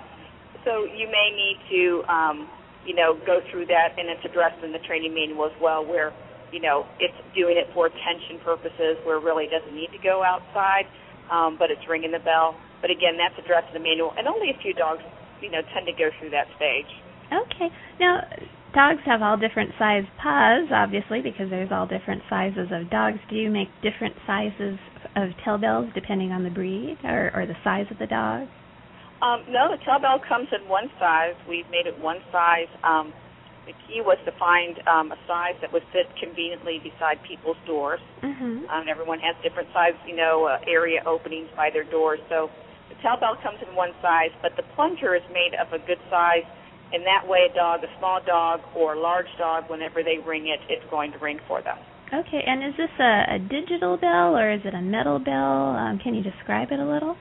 so 0.67 0.83
you 0.83 1.07
may 1.07 1.31
need 1.31 1.63
to 1.71 2.03
um, 2.11 2.51
you 2.83 2.99
know 2.99 3.15
go 3.23 3.39
through 3.55 3.71
that, 3.71 3.95
and 3.95 4.11
it's 4.11 4.27
addressed 4.27 4.67
in 4.67 4.75
the 4.75 4.83
training 4.83 5.15
manual 5.15 5.47
as 5.47 5.55
well, 5.63 5.87
where 5.87 6.11
you 6.51 6.59
know 6.59 6.91
it's 6.99 7.15
doing 7.39 7.55
it 7.55 7.71
for 7.71 7.87
attention 7.87 8.43
purposes, 8.43 8.99
where 9.07 9.15
it 9.15 9.23
really 9.23 9.47
doesn't 9.47 9.79
need 9.79 9.95
to 9.95 10.03
go 10.03 10.27
outside, 10.27 10.91
um, 11.31 11.57
but 11.59 11.71
it's 11.71 11.83
ringing 11.89 12.13
the 12.13 12.23
bell. 12.23 12.57
But 12.81 12.91
again, 12.91 13.17
that's 13.17 13.35
addressed 13.39 13.73
in 13.73 13.81
the 13.81 13.85
manual, 13.85 14.13
and 14.19 14.29
only 14.29 14.51
a 14.51 14.59
few 14.63 14.75
dogs 14.75 15.03
you 15.41 15.51
know 15.51 15.63
tend 15.75 15.87
to 15.87 15.95
go 15.97 16.11
through 16.19 16.31
that 16.31 16.47
stage. 16.57 16.91
Okay. 17.33 17.69
Now, 17.99 18.23
dogs 18.75 19.03
have 19.05 19.23
all 19.23 19.37
different 19.37 19.71
size 19.79 20.05
paws, 20.23 20.69
obviously, 20.71 21.23
because 21.23 21.51
there's 21.51 21.73
all 21.73 21.87
different 21.87 22.23
sizes 22.31 22.69
of 22.71 22.91
dogs. 22.91 23.19
Do 23.29 23.37
you 23.37 23.51
make 23.51 23.69
different 23.83 24.15
sizes 24.27 24.79
of 25.17 25.31
tail 25.45 25.59
bells 25.59 25.91
depending 25.95 26.31
on 26.31 26.45
the 26.45 26.51
breed 26.51 26.99
or, 27.03 27.33
or 27.35 27.47
the 27.47 27.57
size 27.65 27.87
of 27.91 27.99
the 27.99 28.07
dog? 28.07 28.47
Um, 29.23 29.49
no, 29.49 29.73
the 29.73 29.81
tell 29.85 29.99
bell 29.99 30.21
comes 30.21 30.49
in 30.53 30.69
one 30.69 30.93
size. 31.01 31.35
We've 31.49 31.69
made 31.73 31.89
it 31.89 31.97
one 31.99 32.21
size. 32.31 32.69
Um, 32.85 33.13
the 33.67 33.75
key 33.87 34.01
was 34.01 34.19
to 34.25 34.33
find 34.39 34.79
um, 34.87 35.11
a 35.11 35.19
size 35.27 35.59
that 35.61 35.73
would 35.73 35.83
fit 35.93 36.07
conveniently 36.23 36.79
beside 36.79 37.19
people's 37.27 37.59
doors. 37.67 38.01
Mm-hmm. 38.23 38.71
Um, 38.71 38.85
everyone 38.89 39.19
has 39.21 39.35
different 39.43 39.69
size, 39.75 39.99
you 40.07 40.15
know, 40.15 40.47
uh, 40.47 40.63
area 40.71 41.03
openings 41.05 41.51
by 41.57 41.71
their 41.71 41.85
doors. 41.85 42.21
So 42.31 42.49
the 42.89 42.97
tell 43.03 43.19
bell 43.19 43.37
comes 43.43 43.59
in 43.67 43.75
one 43.75 43.91
size, 44.01 44.31
but 44.41 44.55
the 44.57 44.63
plunger 44.79 45.15
is 45.15 45.27
made 45.35 45.59
of 45.59 45.75
a 45.75 45.83
good 45.85 46.01
size, 46.09 46.47
and 46.93 47.03
that 47.03 47.27
way, 47.27 47.51
a 47.51 47.55
dog, 47.55 47.83
a 47.83 47.91
small 47.99 48.21
dog 48.25 48.61
or 48.75 48.95
a 48.95 49.01
large 49.01 49.31
dog, 49.39 49.65
whenever 49.69 50.03
they 50.03 50.19
ring 50.23 50.47
it, 50.47 50.61
it's 50.71 50.87
going 50.91 51.11
to 51.13 51.19
ring 51.19 51.41
for 51.49 51.61
them. 51.63 51.77
Okay. 52.15 52.43
And 52.47 52.63
is 52.63 52.75
this 52.79 52.95
a, 53.01 53.35
a 53.35 53.39
digital 53.39 53.97
bell 53.97 54.37
or 54.37 54.53
is 54.53 54.61
it 54.65 54.75
a 54.75 54.81
metal 54.81 55.19
bell? 55.19 55.75
Um, 55.75 55.99
can 55.99 56.15
you 56.15 56.23
describe 56.23 56.71
it 56.71 56.79
a 56.79 56.87
little? 56.87 57.17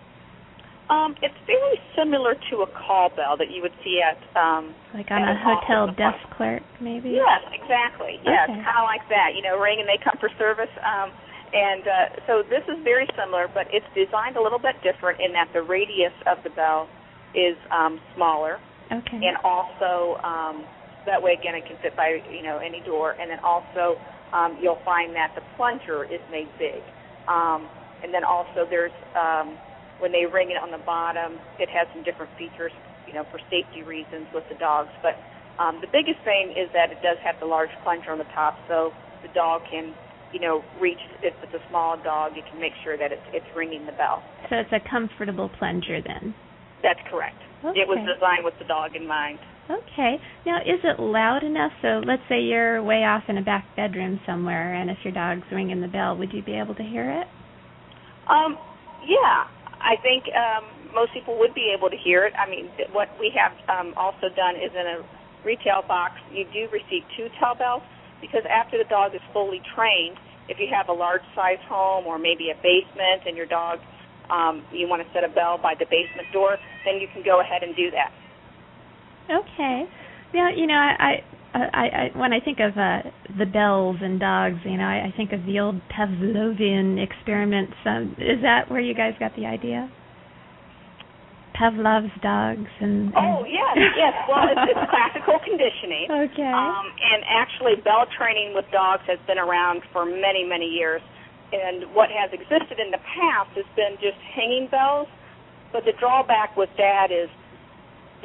Um, 0.90 1.16
it's 1.22 1.38
very 1.50 1.78
similar 1.98 2.38
to 2.52 2.62
a 2.62 2.70
call 2.70 3.10
bell 3.10 3.34
that 3.42 3.50
you 3.50 3.62
would 3.66 3.74
see 3.84 4.02
at 4.06 4.22
um, 4.38 4.76
Like 4.94 5.10
on 5.10 5.26
a 5.26 5.34
hotel 5.34 5.90
desk 5.98 6.22
clerk, 6.38 6.62
maybe? 6.80 7.18
Yes, 7.18 7.42
exactly. 7.50 8.22
Yes, 8.22 8.50
Okay. 8.50 8.62
kind 8.62 8.78
of 8.78 8.86
like 8.86 9.02
that. 9.10 9.34
You 9.34 9.42
know, 9.42 9.58
ring 9.58 9.82
and 9.82 9.90
they 9.90 9.98
come 9.98 10.14
for 10.22 10.30
service. 10.38 10.70
Um, 10.86 11.10
and 11.54 11.84
uh, 11.88 12.06
so 12.28 12.44
this 12.46 12.62
is 12.70 12.84
very 12.84 13.08
similar, 13.18 13.50
but 13.50 13.66
it's 13.74 13.86
designed 13.98 14.38
a 14.38 14.42
little 14.42 14.60
bit 14.62 14.78
different 14.86 15.18
in 15.20 15.34
that 15.34 15.50
the 15.54 15.64
radius 15.64 16.14
of 16.30 16.38
the 16.44 16.50
bell 16.54 16.90
is 17.34 17.58
um, 17.74 18.00
smaller, 18.14 18.60
Okay. 18.92 19.20
and 19.26 19.38
also 19.44 20.22
um, 20.24 20.66
That 21.06 21.22
way, 21.22 21.34
again, 21.34 21.54
it 21.56 21.66
can 21.66 21.78
fit 21.82 21.96
by 21.98 22.22
you 22.30 22.44
know 22.44 22.58
any 22.62 22.82
door, 22.86 23.16
and 23.20 23.30
then 23.30 23.40
also 23.42 23.98
um, 24.34 24.58
you'll 24.62 24.82
find 24.86 25.16
that 25.16 25.34
the 25.34 25.42
plunger 25.56 26.04
is 26.06 26.22
made 26.30 26.50
big. 26.58 26.82
Um, 27.28 27.70
and 28.04 28.14
then 28.14 28.24
also 28.24 28.66
there's 28.70 28.94
um, 29.16 29.58
when 30.00 30.12
they 30.12 30.26
ring 30.28 30.52
it 30.52 30.60
on 30.60 30.72
the 30.72 30.82
bottom, 30.84 31.40
it 31.60 31.70
has 31.72 31.88
some 31.94 32.04
different 32.04 32.32
features, 32.38 32.72
you 33.08 33.14
know, 33.14 33.24
for 33.32 33.40
safety 33.48 33.84
reasons 33.84 34.28
with 34.34 34.44
the 34.52 34.58
dogs. 34.60 34.92
But 35.00 35.16
um, 35.62 35.80
the 35.80 35.88
biggest 35.88 36.20
thing 36.28 36.52
is 36.52 36.68
that 36.76 36.92
it 36.92 37.00
does 37.00 37.18
have 37.24 37.40
the 37.40 37.48
large 37.48 37.72
plunger 37.84 38.12
on 38.12 38.20
the 38.20 38.30
top, 38.36 38.60
so 38.68 38.92
the 39.24 39.32
dog 39.32 39.64
can, 39.72 39.96
you 40.36 40.40
know, 40.40 40.62
reach. 40.82 41.00
If 41.24 41.34
it's 41.44 41.56
a 41.56 41.64
small 41.70 41.96
dog, 41.96 42.36
you 42.36 42.44
can 42.44 42.60
make 42.60 42.76
sure 42.84 42.98
that 42.98 43.12
it's 43.12 43.28
it's 43.32 43.48
ringing 43.56 43.86
the 43.86 43.96
bell. 43.96 44.20
So 44.50 44.60
it's 44.60 44.74
a 44.76 44.84
comfortable 44.84 45.50
plunger 45.58 46.04
then. 46.04 46.36
That's 46.84 47.00
correct. 47.10 47.40
Okay. 47.64 47.80
It 47.80 47.88
was 47.88 47.98
designed 48.04 48.44
with 48.44 48.54
the 48.60 48.68
dog 48.68 48.96
in 48.96 49.08
mind. 49.08 49.40
Okay. 49.72 50.22
Now, 50.46 50.62
is 50.62 50.78
it 50.84 51.00
loud 51.00 51.44
enough? 51.44 51.72
So 51.82 52.02
let's 52.06 52.22
say 52.30 52.42
you're 52.42 52.84
way 52.84 53.02
off 53.02 53.24
in 53.28 53.38
a 53.38 53.42
back 53.42 53.66
bedroom 53.76 54.20
somewhere, 54.26 54.76
and 54.76 54.92
if 54.92 54.98
your 55.04 55.14
dog's 55.14 55.48
ringing 55.52 55.82
the 55.82 55.88
bell, 55.88 56.16
would 56.18 56.34
you 56.34 56.44
be 56.44 56.54
able 56.54 56.76
to 56.76 56.84
hear 56.84 57.10
it? 57.10 57.28
Um, 58.30 58.58
yeah, 59.08 59.50
I 59.86 60.02
think 60.02 60.26
um, 60.34 60.66
most 60.98 61.14
people 61.14 61.38
would 61.38 61.54
be 61.54 61.70
able 61.70 61.94
to 61.94 62.00
hear 62.02 62.26
it. 62.26 62.34
I 62.34 62.50
mean, 62.50 62.74
what 62.92 63.08
we 63.22 63.30
have 63.38 63.54
um, 63.70 63.94
also 63.96 64.34
done 64.34 64.58
is 64.58 64.74
in 64.74 64.82
a 64.82 65.06
retail 65.46 65.86
box, 65.88 66.18
you 66.34 66.44
do 66.50 66.66
receive 66.74 67.06
two 67.16 67.30
tell 67.38 67.54
bells 67.54 67.86
because 68.20 68.42
after 68.50 68.82
the 68.82 68.90
dog 68.90 69.14
is 69.14 69.22
fully 69.32 69.62
trained, 69.78 70.18
if 70.50 70.58
you 70.58 70.66
have 70.74 70.90
a 70.90 70.94
large 70.94 71.22
size 71.38 71.62
home 71.70 72.06
or 72.06 72.18
maybe 72.18 72.50
a 72.50 72.58
basement 72.66 73.30
and 73.30 73.38
your 73.38 73.46
dog, 73.46 73.78
um, 74.34 74.66
you 74.74 74.90
want 74.90 75.06
to 75.06 75.10
set 75.14 75.24
a 75.24 75.30
bell 75.30 75.62
by 75.62 75.78
the 75.78 75.86
basement 75.86 76.34
door, 76.34 76.58
then 76.84 76.98
you 76.98 77.08
can 77.14 77.22
go 77.22 77.42
ahead 77.42 77.62
and 77.62 77.76
do 77.78 77.94
that. 77.94 78.10
Okay. 79.30 79.86
Now, 80.34 80.50
you 80.50 80.66
know, 80.66 80.76
I, 80.76 81.22
I, 81.56 82.12
I, 82.14 82.18
when 82.18 82.34
I 82.34 82.40
think 82.40 82.60
of 82.60 82.78
uh, 82.78 83.08
the 83.40 83.46
bells 83.46 83.98
and 84.02 84.20
dogs, 84.20 84.58
you 84.66 84.78
know, 84.78 84.84
I, 84.84 85.08
I 85.08 85.14
think 85.16 85.32
of 85.32 85.46
the 85.46 85.60
old 85.60 85.80
Pavlovian 85.88 87.02
experiments. 87.02 87.74
Um, 87.86 88.16
is 88.20 88.42
that 88.44 88.70
where 88.70 88.82
you 88.82 88.94
guys 88.94 89.14
got 89.20 89.36
the 89.36 89.46
idea? 89.46 89.90
Pavlov's 91.56 92.12
dogs 92.20 92.68
and. 92.84 93.16
and 93.16 93.16
Oh 93.16 93.48
yes, 93.48 93.80
yes. 93.96 94.14
Well, 94.28 94.44
it's, 94.52 94.76
it's 94.76 94.86
classical 94.92 95.40
conditioning. 95.40 96.12
Okay. 96.26 96.52
Um, 96.52 96.92
and 96.92 97.24
actually, 97.24 97.80
bell 97.84 98.06
training 98.18 98.52
with 98.56 98.66
dogs 98.72 99.04
has 99.08 99.20
been 99.28 99.38
around 99.38 99.82
for 99.94 100.06
many, 100.06 100.44
many 100.44 100.66
years. 100.66 101.02
And 101.54 101.94
what 101.94 102.10
has 102.10 102.34
existed 102.34 102.80
in 102.84 102.92
the 102.92 103.00
past 103.00 103.56
has 103.56 103.68
been 103.76 103.96
just 104.02 104.20
hanging 104.36 104.68
bells. 104.68 105.08
But 105.72 105.86
the 105.86 105.94
drawback 106.00 106.58
with 106.58 106.70
that 106.78 107.12
is 107.12 107.30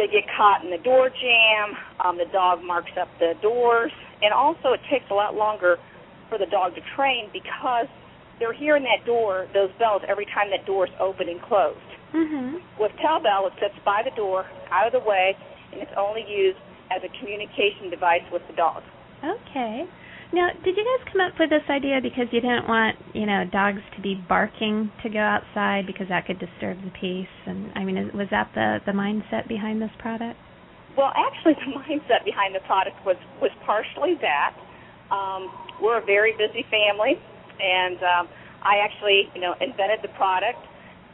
they 0.00 0.08
get 0.08 0.24
caught 0.32 0.64
in 0.64 0.72
the 0.72 0.80
door 0.80 1.12
jamb. 1.12 1.76
Um, 2.00 2.16
the 2.16 2.24
dog 2.32 2.64
marks 2.64 2.96
up 2.96 3.08
the 3.20 3.36
doors, 3.44 3.92
and 4.24 4.32
also 4.32 4.72
it 4.72 4.80
takes 4.88 5.04
a 5.10 5.14
lot 5.14 5.36
longer 5.36 5.76
for 6.32 6.38
the 6.40 6.48
dog 6.48 6.74
to 6.74 6.80
train 6.96 7.28
because 7.36 7.84
they're 8.40 8.56
hearing 8.56 8.84
that 8.88 9.04
door, 9.04 9.44
those 9.52 9.68
bells, 9.76 10.00
every 10.08 10.24
time 10.32 10.48
that 10.48 10.64
door 10.64 10.88
is 10.88 10.94
open 10.98 11.28
and 11.28 11.42
closed. 11.42 11.84
Mhm. 12.16 12.62
With 12.80 12.96
Tellbell, 12.96 13.48
it 13.48 13.52
sits 13.60 13.76
by 13.84 14.02
the 14.02 14.10
door, 14.12 14.46
out 14.72 14.86
of 14.86 14.92
the 14.92 15.04
way, 15.06 15.36
and 15.72 15.82
it's 15.82 15.92
only 15.92 16.24
used 16.24 16.58
as 16.90 17.04
a 17.04 17.08
communication 17.20 17.90
device 17.90 18.24
with 18.32 18.46
the 18.48 18.54
dog. 18.54 18.82
Okay. 19.22 19.86
Now, 20.32 20.48
did 20.64 20.76
you 20.76 20.84
guys 20.86 21.12
come 21.12 21.20
up 21.26 21.34
with 21.40 21.50
this 21.50 21.66
idea 21.68 21.98
because 22.00 22.30
you 22.30 22.40
didn't 22.40 22.68
want, 22.68 22.94
you 23.14 23.26
know, 23.26 23.42
dogs 23.50 23.82
to 23.96 24.00
be 24.00 24.14
barking 24.14 24.90
to 25.02 25.10
go 25.10 25.18
outside 25.18 25.86
because 25.86 26.06
that 26.08 26.26
could 26.26 26.38
disturb 26.38 26.78
the 26.86 26.94
peace? 27.00 27.34
And 27.46 27.72
I 27.74 27.82
mean, 27.82 27.98
was 28.14 28.28
that 28.30 28.50
the 28.54 28.78
the 28.86 28.92
mindset 28.92 29.48
behind 29.48 29.82
this 29.82 29.90
product? 29.98 30.38
Well, 30.96 31.10
actually, 31.18 31.54
the 31.66 31.74
mindset 31.74 32.24
behind 32.24 32.54
the 32.54 32.62
product 32.62 32.94
was 33.04 33.18
was 33.42 33.50
partially 33.66 34.14
that. 34.22 34.54
Um, 35.10 35.50
we're 35.82 35.98
a 35.98 36.06
very 36.06 36.30
busy 36.38 36.62
family, 36.70 37.18
and 37.58 37.98
um, 37.98 38.24
I 38.62 38.78
actually, 38.86 39.26
you 39.34 39.40
know, 39.40 39.58
invented 39.58 39.98
the 40.06 40.14
product, 40.14 40.62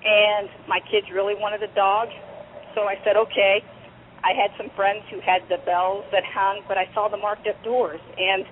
and 0.05 0.68
my 0.68 0.81
kids 0.92 1.09
really 1.09 1.33
wanted 1.33 1.62
a 1.62 1.72
dog, 1.72 2.09
so 2.74 2.83
I 2.83 3.00
said, 3.05 3.16
okay. 3.16 3.64
I 4.24 4.35
had 4.35 4.50
some 4.59 4.74
friends 4.74 5.07
who 5.09 5.20
had 5.20 5.46
the 5.48 5.62
bells 5.64 6.05
that 6.11 6.24
hung, 6.26 6.61
but 6.66 6.76
I 6.76 6.90
saw 6.92 7.07
the 7.09 7.16
marked 7.16 7.46
up 7.46 7.62
doors, 7.62 8.00
and 8.18 8.44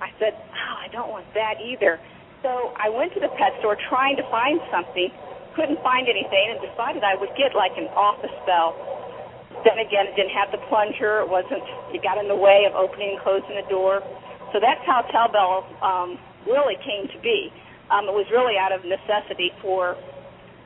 I 0.00 0.10
said, 0.18 0.32
oh, 0.34 0.76
I 0.80 0.88
don't 0.88 1.10
want 1.10 1.26
that 1.34 1.60
either. 1.60 2.00
So 2.42 2.72
I 2.76 2.88
went 2.88 3.12
to 3.14 3.20
the 3.20 3.28
pet 3.36 3.52
store 3.60 3.76
trying 3.88 4.16
to 4.16 4.24
find 4.30 4.60
something, 4.72 5.12
couldn't 5.54 5.82
find 5.82 6.08
anything, 6.08 6.56
and 6.56 6.60
decided 6.60 7.04
I 7.04 7.16
would 7.16 7.32
get 7.36 7.54
like 7.54 7.76
an 7.76 7.88
office 7.92 8.32
bell 8.46 8.72
then 9.64 9.78
again, 9.78 10.08
it 10.08 10.16
didn't 10.16 10.32
have 10.32 10.50
the 10.52 10.62
plunger. 10.68 11.20
It 11.20 11.28
wasn't. 11.28 11.62
It 11.92 12.02
got 12.02 12.16
in 12.16 12.28
the 12.28 12.36
way 12.36 12.64
of 12.64 12.74
opening 12.74 13.16
and 13.16 13.20
closing 13.20 13.56
the 13.56 13.66
door. 13.68 14.00
So 14.52 14.60
that's 14.60 14.80
how 14.86 15.04
Tellbell 15.12 15.66
um, 15.82 16.18
really 16.46 16.76
came 16.80 17.08
to 17.12 17.18
be. 17.20 17.52
Um, 17.90 18.06
it 18.06 18.14
was 18.14 18.26
really 18.30 18.56
out 18.56 18.72
of 18.72 18.86
necessity 18.86 19.52
for, 19.60 19.98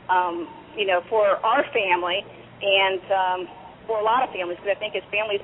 um, 0.09 0.47
you 0.77 0.87
know, 0.87 1.03
for 1.09 1.41
our 1.43 1.65
family 1.73 2.23
and 2.63 3.01
um, 3.11 3.41
for 3.87 3.99
a 3.99 4.05
lot 4.05 4.23
of 4.23 4.31
families. 4.31 4.59
Because 4.61 4.77
I 4.77 4.79
think 4.79 4.95
as 4.95 5.03
families 5.11 5.43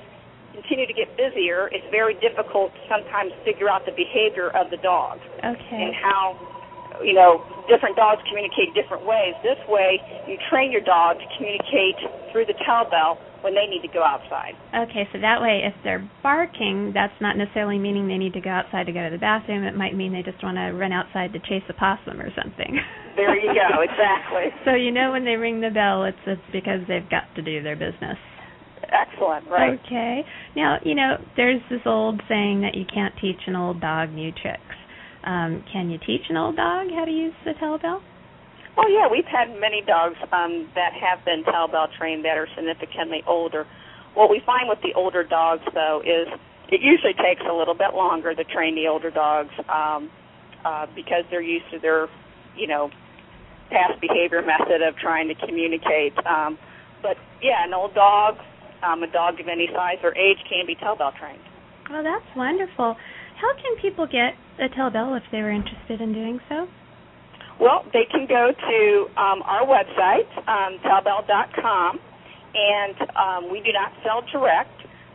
continue 0.55 0.87
to 0.87 0.93
get 0.95 1.09
busier, 1.17 1.69
it's 1.73 1.87
very 1.91 2.15
difficult 2.21 2.73
to 2.75 2.81
sometimes 2.89 3.33
figure 3.45 3.69
out 3.69 3.87
the 3.87 3.95
behavior 3.95 4.51
of 4.57 4.71
the 4.71 4.79
dog 4.83 5.19
Okay. 5.45 5.83
and 5.83 5.95
how 5.95 6.37
you 7.03 7.15
know 7.15 7.41
different 7.69 7.97
dogs 7.97 8.21
communicate 8.29 8.75
different 8.75 9.07
ways. 9.07 9.33
This 9.43 9.59
way, 9.69 10.03
you 10.27 10.37
train 10.51 10.73
your 10.73 10.83
dog 10.83 11.17
to 11.19 11.27
communicate 11.39 11.97
through 12.33 12.47
the 12.47 12.59
tellbell 12.67 13.17
when 13.41 13.55
they 13.55 13.65
need 13.65 13.81
to 13.81 13.89
go 13.89 14.05
outside. 14.05 14.53
Okay, 14.75 15.09
so 15.13 15.19
that 15.21 15.41
way, 15.41 15.63
if 15.65 15.73
they're 15.83 16.05
barking, 16.23 16.93
that's 16.93 17.15
not 17.21 17.39
necessarily 17.39 17.79
meaning 17.79 18.07
they 18.07 18.19
need 18.19 18.35
to 18.35 18.41
go 18.41 18.51
outside 18.51 18.85
to 18.85 18.93
go 18.93 19.01
to 19.05 19.11
the 19.11 19.19
bathroom. 19.23 19.65
It 19.65 19.75
might 19.75 19.97
mean 19.97 20.13
they 20.13 20.23
just 20.23 20.43
want 20.43 20.59
to 20.59 20.77
run 20.77 20.93
outside 20.93 21.33
to 21.33 21.39
chase 21.41 21.65
a 21.71 21.75
possum 21.75 22.21
or 22.21 22.31
something. 22.37 22.77
There 23.17 23.37
you 23.37 23.53
go, 23.53 23.83
exactly. 23.83 24.45
so 24.65 24.73
you 24.75 24.93
know 24.93 25.11
when 25.11 25.25
they 25.25 25.35
ring 25.35 25.61
the 25.61 25.69
bell, 25.69 26.05
it's 26.05 26.17
it's 26.27 26.41
because 26.53 26.81
they've 26.89 27.11
got 27.11 27.25
to 27.35 27.43
do 27.43 27.61
their 27.61 27.75
business. 27.75 28.17
Excellent, 28.89 29.49
right? 29.49 29.79
Okay. 29.87 30.23
Now, 30.57 30.79
you 30.85 30.95
know, 30.95 31.17
there's 31.37 31.61
this 31.71 31.81
old 31.85 32.21
saying 32.29 32.63
that 32.63 32.75
you 32.75 32.85
can't 32.93 33.15
teach 33.21 33.41
an 33.47 33.57
old 33.57 33.81
dog 33.81 34.11
new 34.11 34.33
tricks. 34.33 34.61
Um, 35.25 35.63
can 35.73 35.91
you 35.91 35.99
teach 35.99 36.23
an 36.31 36.37
old 36.37 36.57
dog 36.57 36.89
how 36.91 37.05
to 37.05 37.11
use 37.11 37.35
the 37.45 37.53
tellbell? 37.61 38.01
Oh 38.79 38.89
yeah, 38.89 39.07
we've 39.11 39.29
had 39.29 39.51
many 39.61 39.83
dogs 39.87 40.17
um, 40.33 40.71
that 40.75 40.93
have 40.97 41.25
been 41.25 41.45
tellbell 41.45 41.89
trained 41.99 42.25
that 42.25 42.39
are 42.39 42.49
significantly 42.57 43.23
older. 43.27 43.67
What 44.15 44.31
we 44.31 44.41
find 44.47 44.69
with 44.69 44.79
the 44.83 44.95
older 44.97 45.23
dogs, 45.23 45.63
though, 45.75 46.01
is 46.05 46.27
it 46.71 46.81
usually 46.81 47.15
takes 47.15 47.43
a 47.49 47.53
little 47.53 47.75
bit 47.75 47.95
longer 47.95 48.35
to 48.35 48.45
train 48.45 48.75
the 48.75 48.89
older 48.89 49.11
dogs 49.11 49.51
um, 49.69 50.11
uh, 50.65 50.87
because 50.95 51.25
they're 51.31 51.43
used 51.43 51.67
to 51.73 51.79
their, 51.79 52.09
you 52.57 52.67
know, 52.67 52.91
past 53.71 54.01
behavior 54.01 54.43
method 54.43 54.83
of 54.83 54.97
trying 54.97 55.29
to 55.29 55.35
communicate. 55.47 56.15
Um, 56.27 56.59
but 57.03 57.17
yeah, 57.43 57.65
an 57.65 57.75
old 57.75 57.95
dog, 57.95 58.37
um, 58.83 59.03
a 59.03 59.11
dog 59.11 59.41
of 59.41 59.49
any 59.49 59.69
size 59.75 59.99
or 60.03 60.17
age 60.17 60.39
can 60.49 60.67
be 60.67 60.75
tellbell 60.77 61.17
trained. 61.19 61.43
Well, 61.91 62.03
that's 62.03 62.37
wonderful. 62.37 62.97
How 63.41 63.53
can 63.57 63.77
people 63.81 64.07
get 64.07 64.35
a 64.61 64.69
tellbell 64.69 65.17
if 65.17 65.25
they 65.33 65.43
were 65.43 65.51
interested 65.51 66.01
in 66.01 66.13
doing 66.13 66.39
so? 66.49 66.69
Well, 67.61 67.85
they 67.93 68.07
can 68.11 68.27
go 68.27 68.53
to 68.53 69.21
um, 69.21 69.43
our 69.45 69.67
website, 69.67 70.29
um, 70.49 70.79
tellbell.com, 70.81 72.01
and 72.55 72.97
um, 73.17 73.53
we 73.53 73.61
do 73.61 73.73
not 73.73 73.93
sell 74.05 74.23
direct, 74.33 74.73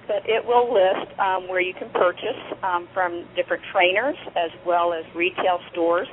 but 0.07 0.21
it 0.25 0.45
will 0.45 0.71
list 0.71 1.17
um, 1.19 1.47
where 1.47 1.61
you 1.61 1.73
can 1.73 1.89
purchase 1.89 2.37
um, 2.61 2.87
from 2.93 3.25
different 3.35 3.63
trainers 3.73 4.15
as 4.35 4.51
well 4.65 4.93
as 4.93 5.03
retail 5.15 5.59
stores. 5.71 6.07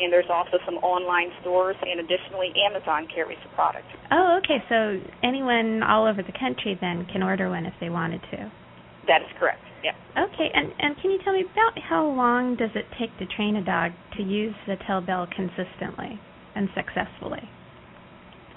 And 0.00 0.12
there's 0.12 0.30
also 0.32 0.58
some 0.64 0.76
online 0.80 1.28
stores, 1.40 1.76
and 1.82 2.00
additionally, 2.00 2.52
Amazon 2.56 3.06
carries 3.14 3.38
the 3.42 3.50
product. 3.54 3.86
Oh, 4.10 4.40
okay. 4.40 4.62
So 4.68 4.98
anyone 5.22 5.82
all 5.82 6.06
over 6.06 6.22
the 6.22 6.32
country 6.32 6.78
then 6.80 7.06
can 7.12 7.22
order 7.22 7.48
one 7.50 7.66
if 7.66 7.74
they 7.80 7.90
wanted 7.90 8.22
to. 8.32 8.50
That 9.06 9.20
is 9.22 9.28
correct. 9.38 9.60
Yeah. 9.84 9.92
Okay, 10.16 10.48
and 10.54 10.72
and 10.78 10.96
can 11.02 11.10
you 11.10 11.18
tell 11.24 11.34
me 11.34 11.42
about 11.42 11.74
how 11.82 12.06
long 12.06 12.56
does 12.56 12.70
it 12.74 12.86
take 12.98 13.10
to 13.18 13.26
train 13.36 13.56
a 13.56 13.64
dog 13.64 13.92
to 14.16 14.22
use 14.22 14.54
the 14.66 14.76
tellbell 14.88 15.28
consistently 15.34 16.20
and 16.54 16.68
successfully? 16.74 17.42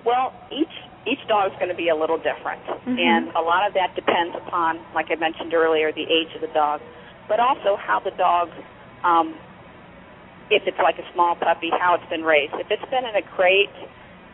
Well, 0.06 0.34
each 0.52 0.72
each 1.06 1.22
dog 1.28 1.52
is 1.52 1.58
going 1.58 1.70
to 1.70 1.78
be 1.78 1.90
a 1.90 1.96
little 1.96 2.18
different, 2.18 2.62
Mhm. 2.66 2.98
and 2.98 3.32
a 3.36 3.42
lot 3.42 3.66
of 3.68 3.74
that 3.74 3.94
depends 3.96 4.36
upon, 4.36 4.80
like 4.94 5.12
I 5.12 5.16
mentioned 5.16 5.54
earlier, 5.54 5.92
the 5.92 6.06
age 6.10 6.34
of 6.34 6.42
the 6.42 6.48
dog, 6.54 6.82
but 7.28 7.40
also 7.40 7.76
how 7.76 8.00
the 8.00 8.12
dog, 8.12 8.52
um, 9.04 9.36
if 10.50 10.64
it's 10.68 10.78
like 10.82 10.98
a 11.00 11.08
small 11.14 11.36
puppy, 11.36 11.70
how 11.74 11.96
it's 11.96 12.10
been 12.10 12.22
raised. 12.22 12.54
If 12.56 12.70
it's 12.70 12.86
been 12.92 13.06
in 13.06 13.16
a 13.16 13.26
crate 13.26 13.74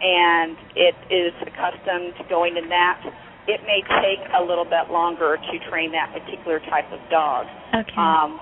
and 0.02 0.58
it 0.76 0.96
is 1.10 1.34
accustomed 1.46 2.16
to 2.20 2.24
going 2.28 2.56
to 2.56 2.62
nap, 2.68 3.00
it 3.48 3.62
may 3.64 3.82
take 4.04 4.22
a 4.36 4.42
little 4.44 4.66
bit 4.66 4.92
longer 4.92 5.38
to 5.38 5.54
train 5.70 5.92
that 5.92 6.12
particular 6.12 6.60
type 6.70 6.92
of 6.92 7.00
dog. 7.10 7.48
Okay. 7.74 7.96
Um, 7.98 8.40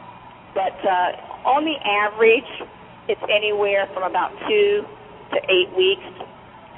but 0.54 0.76
uh, 0.82 1.50
on 1.50 1.64
the 1.64 1.78
average, 1.86 2.50
it's 3.08 3.22
anywhere 3.30 3.88
from 3.94 4.04
about 4.04 4.34
two 4.48 4.84
to 5.34 5.38
eight 5.50 5.70
weeks. 5.78 6.06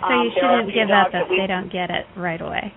so 0.02 0.08
Um, 0.08 0.26
you 0.28 0.32
shouldn't 0.36 0.74
give 0.74 0.92
up 0.92 1.12
that 1.12 1.24
if 1.24 1.30
we- 1.30 1.40
they 1.40 1.48
don't 1.48 1.72
get 1.72 1.90
it 1.90 2.06
right 2.16 2.42
away. 2.42 2.74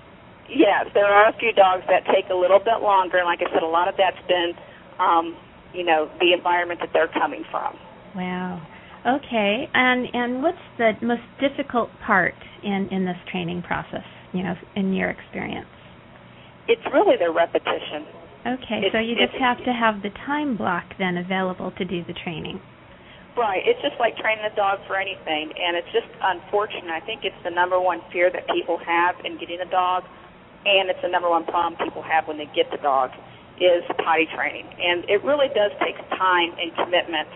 Yes, 0.48 0.87
there 0.92 1.07
are 1.07 1.29
a 1.29 1.33
few 1.33 1.53
dogs 1.53 1.85
that 1.88 2.05
take 2.07 2.31
a 2.31 2.35
little 2.35 2.61
bit 2.61 2.81
longer. 2.81 3.24
Like 3.24 3.42
I 3.42 3.50
said, 3.50 3.62
a 3.62 3.66
lot 3.66 3.88
of 3.88 3.96
that's 3.96 4.20
been, 4.29 4.55
um, 5.00 5.35
you 5.72 5.83
know, 5.85 6.09
the 6.20 6.33
environment 6.33 6.81
that 6.81 6.92
they're 6.92 7.09
coming 7.09 7.44
from. 7.50 7.77
Wow. 8.14 8.62
Okay. 9.07 9.68
And 9.74 10.07
and 10.14 10.42
what's 10.42 10.59
the 10.79 10.92
most 11.03 11.22
difficult 11.40 11.90
part 12.07 12.35
in 12.62 12.88
in 12.90 13.05
this 13.05 13.18
training 13.31 13.62
process? 13.62 14.05
You 14.33 14.42
know, 14.42 14.55
in 14.77 14.92
your 14.92 15.11
experience. 15.11 15.68
It's 16.66 16.83
really 16.92 17.16
the 17.16 17.31
repetition. 17.31 18.07
Okay. 18.46 18.79
It's- 18.79 18.92
so 18.92 18.98
you 18.98 19.14
just 19.16 19.35
have 19.35 19.62
to 19.64 19.72
have 19.72 20.03
the 20.03 20.11
time 20.27 20.57
block 20.57 20.85
then 20.98 21.16
available 21.16 21.70
to 21.72 21.85
do 21.85 22.03
the 22.05 22.14
training. 22.14 22.61
Right. 23.37 23.62
It's 23.66 23.81
just 23.83 23.98
like 23.98 24.16
training 24.16 24.44
a 24.44 24.55
dog 24.55 24.79
for 24.87 24.96
anything, 24.96 25.53
and 25.59 25.77
it's 25.77 25.90
just 25.92 26.07
unfortunate. 26.22 26.90
I 26.90 27.00
think 27.00 27.24
it's 27.24 27.37
the 27.42 27.50
number 27.50 27.81
one 27.81 28.00
fear 28.12 28.31
that 28.31 28.46
people 28.48 28.79
have 28.79 29.16
in 29.24 29.38
getting 29.38 29.61
a 29.61 29.66
dog, 29.66 30.05
and 30.64 30.88
it's 30.88 31.03
the 31.03 31.09
number 31.09 31.29
one 31.29 31.44
problem 31.44 31.77
people 31.77 32.03
have 32.03 32.29
when 32.29 32.38
they 32.38 32.46
get 32.55 32.70
the 32.70 32.79
dog 32.79 33.11
is 33.61 33.85
potty 34.03 34.27
training, 34.35 34.66
and 34.79 35.05
it 35.09 35.22
really 35.22 35.48
does 35.55 35.70
take 35.83 35.96
time 36.11 36.55
and 36.59 36.74
commitment. 36.77 37.29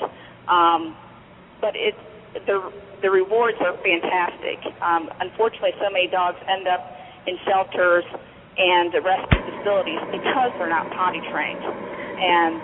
Um, 0.48 0.96
but 1.60 1.74
it 1.74 1.94
the 2.46 2.70
the 3.02 3.10
rewards 3.10 3.58
are 3.60 3.76
fantastic. 3.84 4.58
Um, 4.82 5.08
unfortunately, 5.20 5.74
so 5.78 5.90
many 5.92 6.08
dogs 6.08 6.38
end 6.48 6.66
up 6.66 6.82
in 7.26 7.36
shelters 7.46 8.04
and 8.58 8.90
the 8.90 9.00
rescue 9.00 9.38
facilities 9.46 10.02
because 10.10 10.50
they're 10.58 10.68
not 10.72 10.90
potty 10.90 11.22
trained, 11.30 11.62
and 11.62 12.62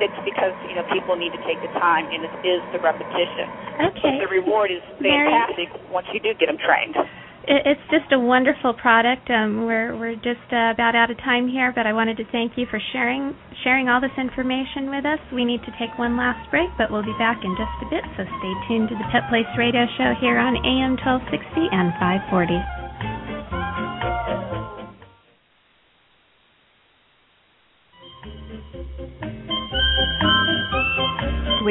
it's 0.00 0.16
because 0.24 0.56
you 0.64 0.74
know 0.74 0.82
people 0.92 1.16
need 1.16 1.30
to 1.36 1.42
take 1.44 1.60
the 1.60 1.72
time, 1.78 2.08
and 2.10 2.24
it 2.24 2.34
is 2.46 2.64
the 2.72 2.80
repetition. 2.80 3.52
Okay. 3.78 4.18
The 4.18 4.28
reward 4.30 4.70
is 4.70 4.82
Mary? 5.00 5.28
fantastic 5.28 5.68
once 5.92 6.06
you 6.12 6.20
do 6.20 6.32
get 6.38 6.46
them 6.48 6.58
trained. 6.58 6.96
It, 7.44 7.66
it's 7.66 7.86
just 7.90 8.12
a 8.12 8.18
wonderful 8.18 8.74
product. 8.74 9.30
Um, 9.30 9.66
we're 9.66 9.96
we're 9.96 10.14
just 10.14 10.46
uh, 10.52 10.70
about 10.70 10.94
out 10.94 11.10
of 11.10 11.18
time 11.18 11.48
here, 11.48 11.72
but 11.74 11.86
I 11.86 11.92
wanted 11.92 12.16
to 12.18 12.24
thank 12.30 12.56
you 12.56 12.66
for 12.70 12.80
sharing 12.92 13.34
sharing 13.64 13.88
all 13.88 14.00
this 14.00 14.14
information 14.18 14.90
with 14.90 15.04
us. 15.04 15.18
We 15.32 15.44
need 15.44 15.62
to 15.66 15.72
take 15.78 15.98
one 15.98 16.16
last 16.16 16.50
break, 16.50 16.70
but 16.78 16.90
we'll 16.90 17.06
be 17.06 17.16
back 17.18 17.42
in 17.44 17.54
just 17.58 17.76
a 17.82 17.88
bit. 17.90 18.04
So 18.16 18.24
stay 18.24 18.54
tuned 18.68 18.88
to 18.90 18.96
the 18.96 19.08
Pet 19.10 19.28
Place 19.28 19.48
Radio 19.58 19.86
Show 19.98 20.14
here 20.20 20.38
on 20.38 20.56
AM 20.62 20.98
1260 20.98 21.70
and 21.70 21.90
540. 21.98 22.81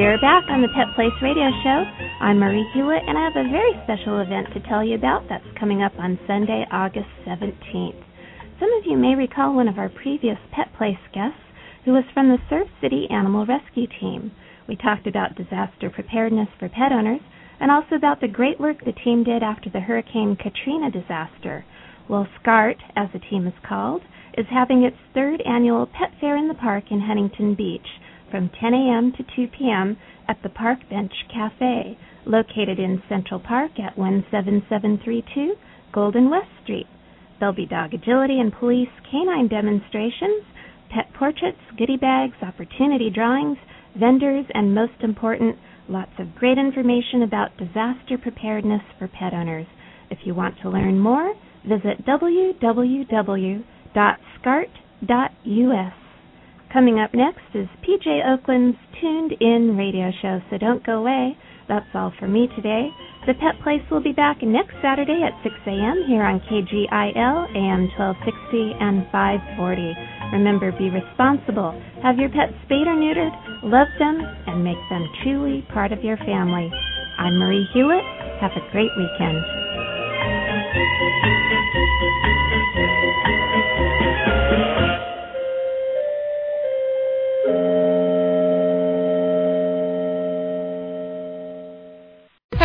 We're 0.01 0.17
back 0.17 0.49
on 0.49 0.63
the 0.63 0.73
Pet 0.73 0.95
Place 0.95 1.13
Radio 1.21 1.45
Show. 1.61 1.85
I'm 2.25 2.39
Marie 2.39 2.65
Hulett, 2.73 3.07
and 3.07 3.15
I 3.15 3.21
have 3.21 3.37
a 3.37 3.51
very 3.53 3.69
special 3.85 4.17
event 4.17 4.47
to 4.51 4.67
tell 4.67 4.83
you 4.83 4.95
about 4.95 5.29
that's 5.29 5.45
coming 5.59 5.83
up 5.83 5.93
on 5.99 6.17
Sunday, 6.25 6.65
August 6.71 7.05
17th. 7.23 8.01
Some 8.59 8.73
of 8.73 8.83
you 8.87 8.97
may 8.97 9.13
recall 9.13 9.53
one 9.53 9.67
of 9.67 9.77
our 9.77 9.89
previous 9.89 10.39
Pet 10.51 10.73
Place 10.75 10.97
guests 11.13 11.45
who 11.85 11.93
was 11.93 12.03
from 12.15 12.29
the 12.29 12.41
Surf 12.49 12.67
City 12.81 13.05
Animal 13.11 13.45
Rescue 13.45 13.85
Team. 14.01 14.31
We 14.67 14.75
talked 14.75 15.05
about 15.05 15.37
disaster 15.37 15.91
preparedness 15.91 16.49
for 16.57 16.67
pet 16.67 16.91
owners 16.91 17.21
and 17.59 17.69
also 17.69 17.93
about 17.93 18.21
the 18.21 18.27
great 18.27 18.59
work 18.59 18.83
the 18.83 18.97
team 19.05 19.23
did 19.23 19.43
after 19.43 19.69
the 19.69 19.85
Hurricane 19.85 20.35
Katrina 20.35 20.89
disaster. 20.89 21.63
Well, 22.09 22.27
SCART, 22.41 22.77
as 22.95 23.09
the 23.13 23.21
team 23.29 23.45
is 23.45 23.53
called, 23.69 24.01
is 24.35 24.47
having 24.49 24.81
its 24.81 24.97
third 25.13 25.43
annual 25.45 25.85
Pet 25.85 26.09
Fair 26.19 26.37
in 26.37 26.47
the 26.47 26.57
Park 26.57 26.85
in 26.89 27.01
Huntington 27.01 27.53
Beach 27.53 28.00
from 28.31 28.49
10 28.59 28.73
a.m. 28.73 29.13
to 29.17 29.23
2 29.35 29.47
p.m. 29.57 29.97
at 30.27 30.37
the 30.41 30.49
Park 30.49 30.79
Bench 30.89 31.11
Cafe, 31.31 31.97
located 32.25 32.79
in 32.79 33.03
Central 33.09 33.39
Park 33.39 33.71
at 33.79 33.95
17732 33.95 35.55
Golden 35.93 36.29
West 36.29 36.49
Street. 36.63 36.87
There'll 37.39 37.53
be 37.53 37.65
dog 37.65 37.93
agility 37.93 38.39
and 38.39 38.53
police 38.53 38.89
canine 39.09 39.47
demonstrations, 39.47 40.43
pet 40.89 41.13
portraits, 41.13 41.59
goodie 41.77 41.97
bags, 41.97 42.35
opportunity 42.41 43.09
drawings, 43.09 43.57
vendors, 43.99 44.45
and 44.53 44.73
most 44.73 45.01
important, 45.01 45.57
lots 45.89 46.11
of 46.19 46.35
great 46.35 46.57
information 46.57 47.23
about 47.23 47.57
disaster 47.57 48.17
preparedness 48.17 48.81
for 48.97 49.07
pet 49.07 49.33
owners. 49.33 49.67
If 50.09 50.19
you 50.23 50.33
want 50.33 50.55
to 50.61 50.69
learn 50.69 50.99
more, 50.99 51.33
visit 51.67 52.05
www.scart.us. 52.05 53.63
Coming 56.71 56.99
up 56.99 57.13
next 57.13 57.43
is 57.53 57.67
PJ 57.83 58.07
Oakland's 58.25 58.77
Tuned 59.01 59.33
In 59.41 59.75
radio 59.75 60.09
show, 60.21 60.39
so 60.49 60.57
don't 60.57 60.85
go 60.85 60.99
away. 60.99 61.35
That's 61.67 61.85
all 61.93 62.13
for 62.17 62.29
me 62.29 62.47
today. 62.55 62.87
The 63.27 63.33
Pet 63.33 63.59
Place 63.61 63.83
will 63.91 64.01
be 64.01 64.13
back 64.13 64.41
next 64.41 64.71
Saturday 64.81 65.19
at 65.19 65.35
6 65.43 65.53
a.m. 65.67 66.05
here 66.07 66.23
on 66.23 66.39
KGIL, 66.47 67.51
AM 67.51 67.91
1260 67.99 68.79
and 68.79 69.03
540. 69.11 69.93
Remember, 70.31 70.71
be 70.71 70.89
responsible. 70.89 71.75
Have 72.03 72.15
your 72.15 72.29
pets 72.29 72.55
spayed 72.63 72.87
or 72.87 72.95
neutered, 72.95 73.35
love 73.67 73.91
them, 73.99 74.23
and 74.47 74.63
make 74.63 74.79
them 74.89 75.03
truly 75.23 75.67
part 75.73 75.91
of 75.91 76.05
your 76.05 76.17
family. 76.23 76.71
I'm 77.19 77.37
Marie 77.37 77.67
Hulett. 77.75 78.39
Have 78.39 78.55
a 78.55 78.63
great 78.71 78.91
weekend. 78.95 79.43